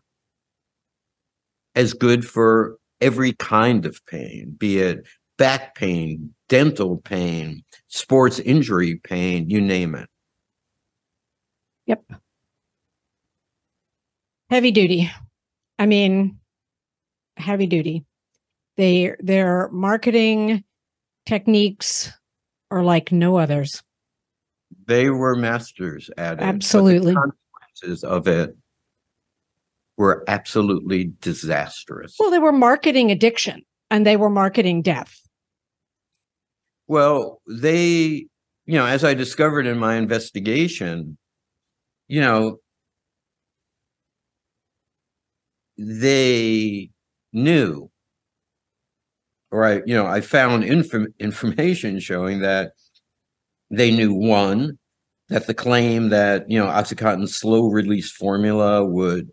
as 1.74 1.92
good 1.92 2.26
for 2.26 2.78
every 3.00 3.32
kind 3.34 3.84
of 3.84 4.04
pain 4.06 4.54
be 4.58 4.78
it 4.78 5.06
back 5.36 5.74
pain 5.74 6.34
dental 6.48 6.96
pain 6.98 7.62
sports 7.88 8.38
injury 8.38 8.96
pain 9.04 9.48
you 9.50 9.60
name 9.60 9.94
it 9.94 10.08
Yep. 11.86 12.04
Heavy 14.50 14.70
duty. 14.70 15.10
I 15.82 15.86
mean, 15.86 16.38
heavy 17.36 17.66
duty. 17.66 18.04
They 18.76 19.16
their 19.18 19.68
marketing 19.72 20.62
techniques 21.26 22.12
are 22.70 22.84
like 22.84 23.10
no 23.10 23.36
others. 23.36 23.82
They 24.86 25.10
were 25.10 25.34
masters 25.34 26.08
at 26.16 26.34
it. 26.34 26.42
Absolutely. 26.42 27.14
consequences 27.14 28.04
of 28.04 28.28
it 28.28 28.56
were 29.96 30.22
absolutely 30.28 31.10
disastrous. 31.20 32.14
Well, 32.16 32.30
they 32.30 32.38
were 32.38 32.52
marketing 32.52 33.10
addiction 33.10 33.62
and 33.90 34.06
they 34.06 34.16
were 34.16 34.30
marketing 34.30 34.82
death. 34.82 35.18
Well, 36.86 37.42
they, 37.48 38.28
you 38.66 38.74
know, 38.78 38.86
as 38.86 39.02
I 39.02 39.14
discovered 39.14 39.66
in 39.66 39.80
my 39.80 39.96
investigation, 39.96 41.18
you 42.06 42.20
know, 42.20 42.58
they 45.82 46.90
knew, 47.32 47.90
or 49.50 49.64
I, 49.64 49.82
you 49.84 49.94
know, 49.94 50.06
I 50.06 50.20
found 50.20 50.64
inf- 50.64 51.08
information 51.18 51.98
showing 51.98 52.40
that 52.40 52.72
they 53.70 53.90
knew 53.90 54.14
one, 54.14 54.78
that 55.28 55.46
the 55.46 55.54
claim 55.54 56.10
that, 56.10 56.48
you 56.50 56.58
know, 56.58 56.66
Oxycontin's 56.66 57.34
slow 57.34 57.68
release 57.68 58.10
formula 58.10 58.84
would, 58.84 59.30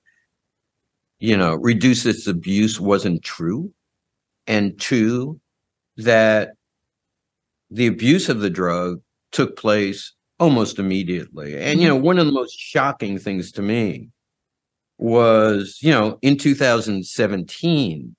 you 1.19 1.35
know, 1.35 1.55
reduce 1.55 2.05
its 2.05 2.25
abuse 2.25 2.79
wasn't 2.79 3.23
true. 3.23 3.73
And 4.47 4.79
two, 4.79 5.39
that 5.97 6.51
the 7.69 7.87
abuse 7.87 8.29
of 8.29 8.39
the 8.39 8.49
drug 8.49 9.01
took 9.31 9.57
place 9.57 10.13
almost 10.39 10.79
immediately. 10.79 11.57
And, 11.57 11.79
you 11.79 11.87
mm-hmm. 11.87 11.97
know, 11.97 12.01
one 12.01 12.17
of 12.17 12.25
the 12.25 12.31
most 12.31 12.57
shocking 12.57 13.19
things 13.19 13.51
to 13.53 13.61
me 13.61 14.09
was, 14.99 15.79
you 15.81 15.91
know, 15.91 16.19
in 16.21 16.37
2017, 16.37 18.15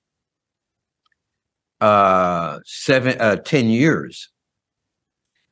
uh, 1.79 2.59
seven, 2.65 3.21
uh, 3.21 3.35
10 3.37 3.67
years 3.67 4.29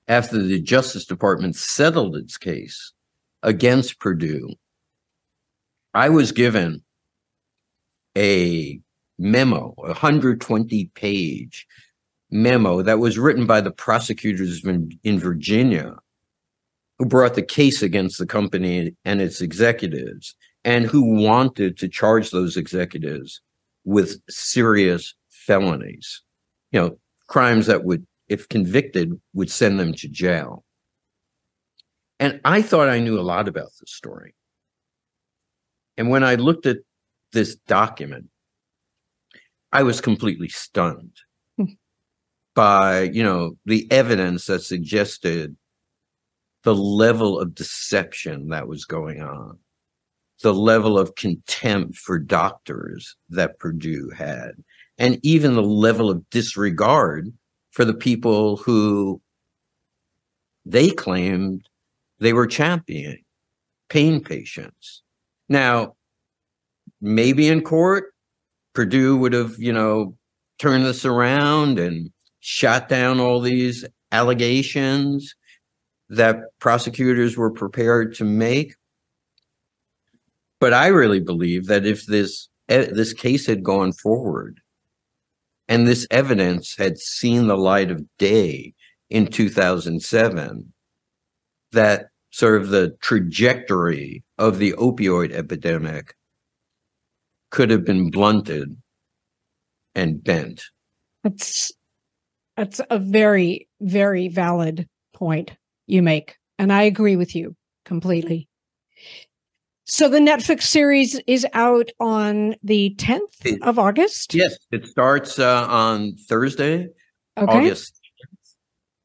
after 0.07 0.41
the 0.41 0.59
Justice 0.59 1.05
Department 1.05 1.55
settled 1.55 2.15
its 2.15 2.37
case 2.37 2.93
against 3.43 3.99
Purdue, 3.99 4.49
I 5.93 6.09
was 6.09 6.31
given 6.31 6.83
a 8.17 8.79
memo, 9.19 9.75
a 9.77 9.87
120 9.89 10.91
page 10.95 11.67
memo 12.31 12.81
that 12.81 12.99
was 12.99 13.19
written 13.19 13.45
by 13.45 13.61
the 13.61 13.71
prosecutors 13.71 14.65
in, 14.65 14.97
in 15.03 15.19
Virginia 15.19 15.95
who 16.97 17.05
brought 17.05 17.35
the 17.35 17.43
case 17.43 17.81
against 17.81 18.17
the 18.17 18.25
company 18.25 18.95
and 19.05 19.21
its 19.21 19.41
executives 19.41 20.35
and 20.63 20.85
who 20.85 21.21
wanted 21.21 21.77
to 21.77 21.87
charge 21.87 22.31
those 22.31 22.57
executives 22.57 23.41
with 23.85 24.21
serious 24.29 25.15
felonies, 25.29 26.21
you 26.71 26.79
know, 26.79 26.99
crimes 27.27 27.67
that 27.67 27.83
would, 27.83 28.05
if 28.27 28.49
convicted, 28.49 29.19
would 29.33 29.49
send 29.49 29.79
them 29.79 29.93
to 29.93 30.07
jail. 30.07 30.63
And 32.19 32.41
I 32.43 32.61
thought 32.61 32.89
I 32.89 32.99
knew 32.99 33.19
a 33.19 33.21
lot 33.21 33.47
about 33.47 33.69
this 33.79 33.93
story. 33.93 34.35
And 35.97 36.09
when 36.09 36.23
I 36.23 36.35
looked 36.35 36.65
at 36.65 36.77
this 37.31 37.55
document, 37.55 38.27
I 39.71 39.83
was 39.83 40.01
completely 40.01 40.49
stunned 40.49 41.15
hmm. 41.57 41.65
by, 42.55 43.03
you 43.03 43.23
know, 43.23 43.57
the 43.65 43.89
evidence 43.91 44.45
that 44.45 44.63
suggested 44.63 45.55
the 46.63 46.75
level 46.75 47.39
of 47.39 47.55
deception 47.55 48.49
that 48.49 48.67
was 48.67 48.85
going 48.85 49.21
on, 49.21 49.59
the 50.41 50.53
level 50.53 50.97
of 50.97 51.15
contempt 51.15 51.97
for 51.97 52.17
doctors 52.17 53.15
that 53.29 53.59
Purdue 53.59 54.09
had, 54.15 54.51
and 54.97 55.19
even 55.23 55.53
the 55.53 55.61
level 55.61 56.09
of 56.09 56.29
disregard 56.29 57.31
for 57.71 57.85
the 57.85 57.93
people 57.93 58.57
who 58.57 59.21
they 60.65 60.89
claimed 60.89 61.67
they 62.19 62.33
were 62.33 62.47
championing 62.47 63.23
pain 63.89 64.23
patients. 64.23 65.01
Now, 65.49 65.95
maybe 67.01 67.47
in 67.47 67.61
court, 67.61 68.13
Purdue 68.73 69.17
would 69.17 69.33
have, 69.33 69.55
you 69.57 69.73
know, 69.73 70.15
turned 70.59 70.85
this 70.85 71.05
around 71.05 71.79
and 71.79 72.11
shot 72.39 72.87
down 72.87 73.19
all 73.19 73.41
these 73.41 73.83
allegations 74.11 75.35
that 76.09 76.37
prosecutors 76.59 77.35
were 77.35 77.51
prepared 77.51 78.15
to 78.15 78.23
make. 78.23 78.75
But 80.59 80.73
I 80.73 80.87
really 80.87 81.19
believe 81.19 81.67
that 81.67 81.85
if 81.85 82.05
this 82.05 82.49
eh, 82.67 82.87
this 82.91 83.13
case 83.13 83.45
had 83.45 83.63
gone 83.63 83.93
forward 83.93 84.59
and 85.67 85.87
this 85.87 86.07
evidence 86.11 86.75
had 86.77 86.97
seen 86.97 87.47
the 87.47 87.57
light 87.57 87.91
of 87.91 88.03
day 88.17 88.73
in 89.09 89.27
2007, 89.27 90.73
that 91.71 92.07
sort 92.31 92.61
of 92.61 92.69
the 92.69 92.95
trajectory 93.01 94.23
of 94.37 94.59
the 94.59 94.73
opioid 94.73 95.31
epidemic 95.31 96.13
could 97.51 97.69
have 97.69 97.85
been 97.85 98.11
blunted 98.11 98.75
and 99.95 100.23
bent. 100.23 100.63
That's 101.23 101.71
that's 102.57 102.81
a 102.89 102.99
very 102.99 103.67
very 103.81 104.27
valid 104.27 104.87
point 105.13 105.51
you 105.87 106.01
make. 106.01 106.37
And 106.57 106.73
I 106.73 106.83
agree 106.83 107.15
with 107.15 107.35
you 107.35 107.55
completely. 107.85 108.47
So 109.89 110.07
the 110.07 110.19
Netflix 110.19 110.63
series 110.65 111.19
is 111.25 111.47
out 111.53 111.89
on 111.99 112.53
the 112.61 112.93
10th 112.99 113.59
of 113.63 113.79
August? 113.79 114.35
Yes, 114.35 114.55
it 114.71 114.85
starts 114.85 115.39
uh, 115.39 115.65
on 115.67 116.15
Thursday, 116.15 116.89
okay. 117.35 117.57
August. 117.57 117.99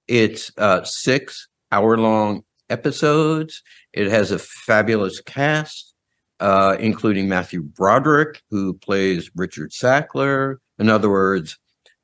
It's 0.08 0.52
uh, 0.58 0.84
six 0.84 1.48
hour 1.72 1.96
long 1.96 2.42
episodes. 2.68 3.62
It 3.94 4.10
has 4.10 4.30
a 4.30 4.38
fabulous 4.38 5.22
cast, 5.22 5.94
uh, 6.38 6.76
including 6.78 7.30
Matthew 7.30 7.62
Broderick, 7.62 8.42
who 8.50 8.74
plays 8.74 9.30
Richard 9.34 9.70
Sackler. 9.70 10.56
In 10.78 10.90
other 10.90 11.08
words, 11.08 11.58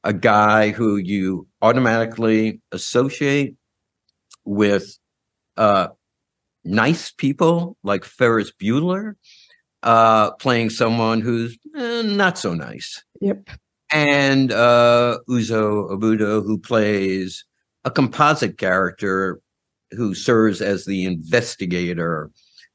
a 0.05 0.15
guy 0.15 0.71
who 0.71 0.97
you 0.97 1.47
automatically 1.61 2.63
associate 2.73 3.57
with 4.47 4.99
uh, 5.59 5.89
nice 6.65 7.11
people 7.11 7.77
like 7.83 8.05
Ferris 8.05 8.53
Bueller, 8.53 9.15
uh, 9.83 10.33
playing 10.33 10.71
someone 10.71 11.21
who's 11.21 11.57
eh, 11.77 12.03
not 12.03 12.39
so 12.39 12.55
nice. 12.55 13.03
Yep. 13.21 13.51
And 13.93 14.53
uh, 14.53 15.19
Uzo 15.29 15.91
Aduba, 15.91 16.45
who 16.45 16.59
plays 16.59 17.45
a 17.85 17.91
composite 17.91 18.59
character 18.59 19.41
who 19.93 20.15
serves 20.15 20.61
as 20.61 20.85
the 20.85 21.05
investigator, 21.05 22.31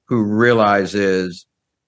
who 0.08 0.24
realizes 0.24 1.46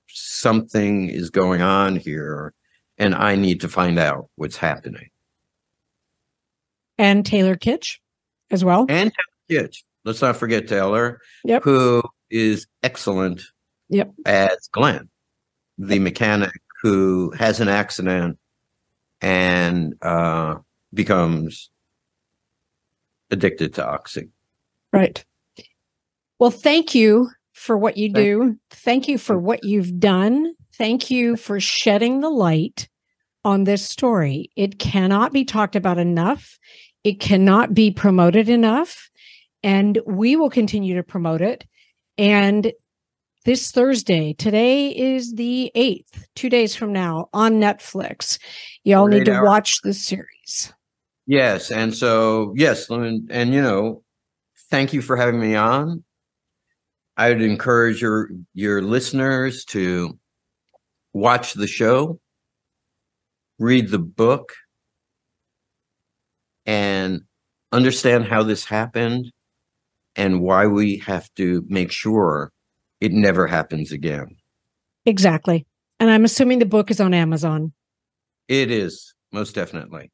something 0.07 1.09
is 1.09 1.29
going 1.29 1.61
on 1.61 1.95
here 1.97 2.53
and 2.97 3.13
I 3.13 3.35
need 3.35 3.61
to 3.61 3.69
find 3.69 3.99
out 3.99 4.29
what's 4.35 4.57
happening. 4.57 5.09
And 6.97 7.25
Taylor 7.25 7.55
Kitsch 7.55 7.97
as 8.49 8.65
well. 8.65 8.85
And 8.89 9.11
Taylor 9.49 9.67
Kitsch. 9.67 9.83
Let's 10.07 10.21
not 10.21 10.37
forget 10.37 10.69
Taylor, 10.69 11.19
yep. 11.43 11.63
who 11.63 12.01
is 12.29 12.65
excellent 12.81 13.41
yep. 13.89 14.09
as 14.25 14.69
Glenn, 14.71 15.09
the 15.77 15.99
mechanic 15.99 16.53
who 16.81 17.31
has 17.31 17.59
an 17.59 17.67
accident 17.67 18.37
and 19.19 19.95
uh, 20.01 20.55
becomes 20.93 21.69
addicted 23.31 23.73
to 23.73 23.85
oxy. 23.85 24.29
Right. 24.93 25.25
Well, 26.39 26.51
thank 26.51 26.95
you 26.95 27.29
for 27.51 27.77
what 27.77 27.97
you 27.97 28.07
do. 28.07 28.55
Thank 28.69 29.09
you 29.09 29.17
for 29.17 29.37
what 29.37 29.65
you've 29.65 29.99
done. 29.99 30.53
Thank 30.75 31.11
you 31.11 31.35
for 31.35 31.59
shedding 31.59 32.21
the 32.21 32.29
light 32.29 32.87
on 33.43 33.65
this 33.65 33.85
story. 33.85 34.51
It 34.55 34.79
cannot 34.79 35.33
be 35.33 35.43
talked 35.43 35.75
about 35.75 35.97
enough. 35.97 36.57
It 37.03 37.19
cannot 37.19 37.73
be 37.73 37.91
promoted 37.91 38.47
enough. 38.47 39.09
And 39.67 39.99
we 40.05 40.37
will 40.37 40.49
continue 40.49 40.95
to 40.95 41.03
promote 41.03 41.41
it. 41.41 41.65
And 42.17 42.71
this 43.43 43.69
Thursday, 43.69 44.31
today 44.31 44.91
is 44.91 45.33
the 45.33 45.73
8th, 45.75 46.23
two 46.35 46.49
days 46.49 46.73
from 46.73 46.93
now 46.93 47.27
on 47.33 47.59
Netflix. 47.59 48.39
Y'all 48.85 49.07
need 49.07 49.25
to 49.25 49.33
hours. 49.33 49.45
watch 49.45 49.81
this 49.83 50.01
series. 50.01 50.71
Yes. 51.25 51.69
And 51.69 51.93
so, 51.93 52.53
yes. 52.55 52.89
And, 52.89 53.29
and, 53.29 53.53
you 53.53 53.61
know, 53.61 54.03
thank 54.71 54.93
you 54.93 55.01
for 55.01 55.17
having 55.17 55.37
me 55.37 55.55
on. 55.55 56.05
I 57.17 57.27
would 57.27 57.41
encourage 57.41 58.01
your, 58.01 58.29
your 58.53 58.81
listeners 58.81 59.65
to 59.65 60.17
watch 61.11 61.55
the 61.55 61.67
show, 61.67 62.21
read 63.59 63.89
the 63.89 63.99
book, 63.99 64.53
and 66.65 67.23
understand 67.73 68.27
how 68.27 68.43
this 68.43 68.63
happened 68.63 69.33
and 70.17 70.41
why 70.41 70.65
we 70.65 70.97
have 70.97 71.33
to 71.35 71.63
make 71.67 71.91
sure 71.91 72.51
it 72.99 73.11
never 73.11 73.47
happens 73.47 73.91
again. 73.91 74.35
Exactly. 75.05 75.65
And 75.99 76.09
I'm 76.09 76.25
assuming 76.25 76.59
the 76.59 76.65
book 76.65 76.91
is 76.91 76.99
on 76.99 77.13
Amazon. 77.13 77.71
It 78.47 78.71
is, 78.71 79.13
most 79.31 79.55
definitely. 79.55 80.11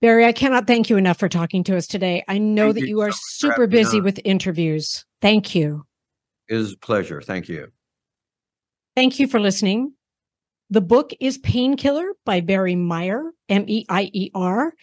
Barry, 0.00 0.24
I 0.24 0.32
cannot 0.32 0.66
thank 0.66 0.90
you 0.90 0.96
enough 0.96 1.18
for 1.18 1.28
talking 1.28 1.64
to 1.64 1.76
us 1.76 1.86
today. 1.86 2.24
I 2.28 2.38
know 2.38 2.66
thank 2.66 2.74
that 2.74 2.80
you, 2.82 2.88
you 2.88 3.00
are 3.00 3.12
so 3.12 3.18
super 3.48 3.66
busy 3.66 4.00
with 4.00 4.20
interviews. 4.24 5.04
Thank 5.20 5.54
you. 5.54 5.84
It 6.48 6.56
is 6.56 6.72
a 6.72 6.78
pleasure. 6.78 7.22
Thank 7.22 7.48
you. 7.48 7.68
Thank 8.96 9.18
you 9.18 9.26
for 9.26 9.40
listening. 9.40 9.94
The 10.70 10.80
book 10.80 11.12
is 11.20 11.38
Painkiller 11.38 12.12
by 12.24 12.40
Barry 12.40 12.74
Meier, 12.74 13.32
M 13.48 13.64
E 13.68 13.86
I 13.88 14.10
E 14.12 14.30
R, 14.34 14.74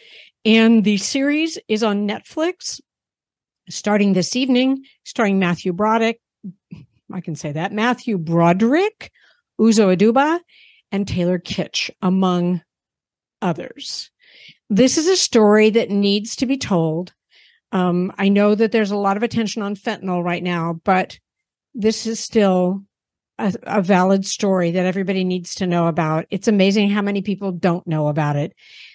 and 0.46 0.84
the 0.84 0.98
series 0.98 1.60
is 1.68 1.84
on 1.84 2.08
Netflix 2.08 2.80
starting 3.70 4.14
this 4.14 4.36
evening, 4.36 4.84
starring 5.04 5.40
Matthew 5.40 5.74
Broderick. 5.74 6.20
I 7.12 7.22
can 7.22 7.36
say 7.36 7.52
that 7.52 7.74
Matthew 7.74 8.18
Broderick, 8.18 9.12
Uzo 9.60 9.96
Aduba, 9.96 10.40
and 10.92 11.08
Taylor 11.08 11.40
Kitsch, 11.40 11.90
among 12.02 12.62
others. 13.42 14.12
This 14.70 14.98
is 14.98 15.08
a 15.08 15.18
story 15.18 15.70
that 15.72 15.90
needs 15.90 16.36
to 16.38 16.46
be 16.46 16.58
told. 16.58 17.14
Um, 17.72 18.12
I 18.18 18.30
know 18.30 18.56
that 18.56 18.72
there's 18.72 18.92
a 18.92 18.98
lot 18.98 19.18
of 19.18 19.24
attention 19.24 19.62
on 19.62 19.76
fentanyl 19.76 20.24
right 20.24 20.44
now, 20.44 20.80
but 20.84 21.20
this 21.76 22.08
is 22.08 22.20
still 22.20 22.84
a, 23.38 23.54
a, 23.64 23.82
valid 23.82 24.26
story 24.26 24.72
that 24.72 24.86
everybody 24.86 25.24
needs 25.24 25.56
to 25.56 25.68
know 25.68 25.88
about. 25.88 26.26
It's 26.32 26.48
amazing 26.48 26.90
how 26.90 27.02
many 27.02 27.22
people 27.22 27.52
don't 27.52 27.86
know 27.88 28.08
about 28.08 28.36
it. 28.36 28.54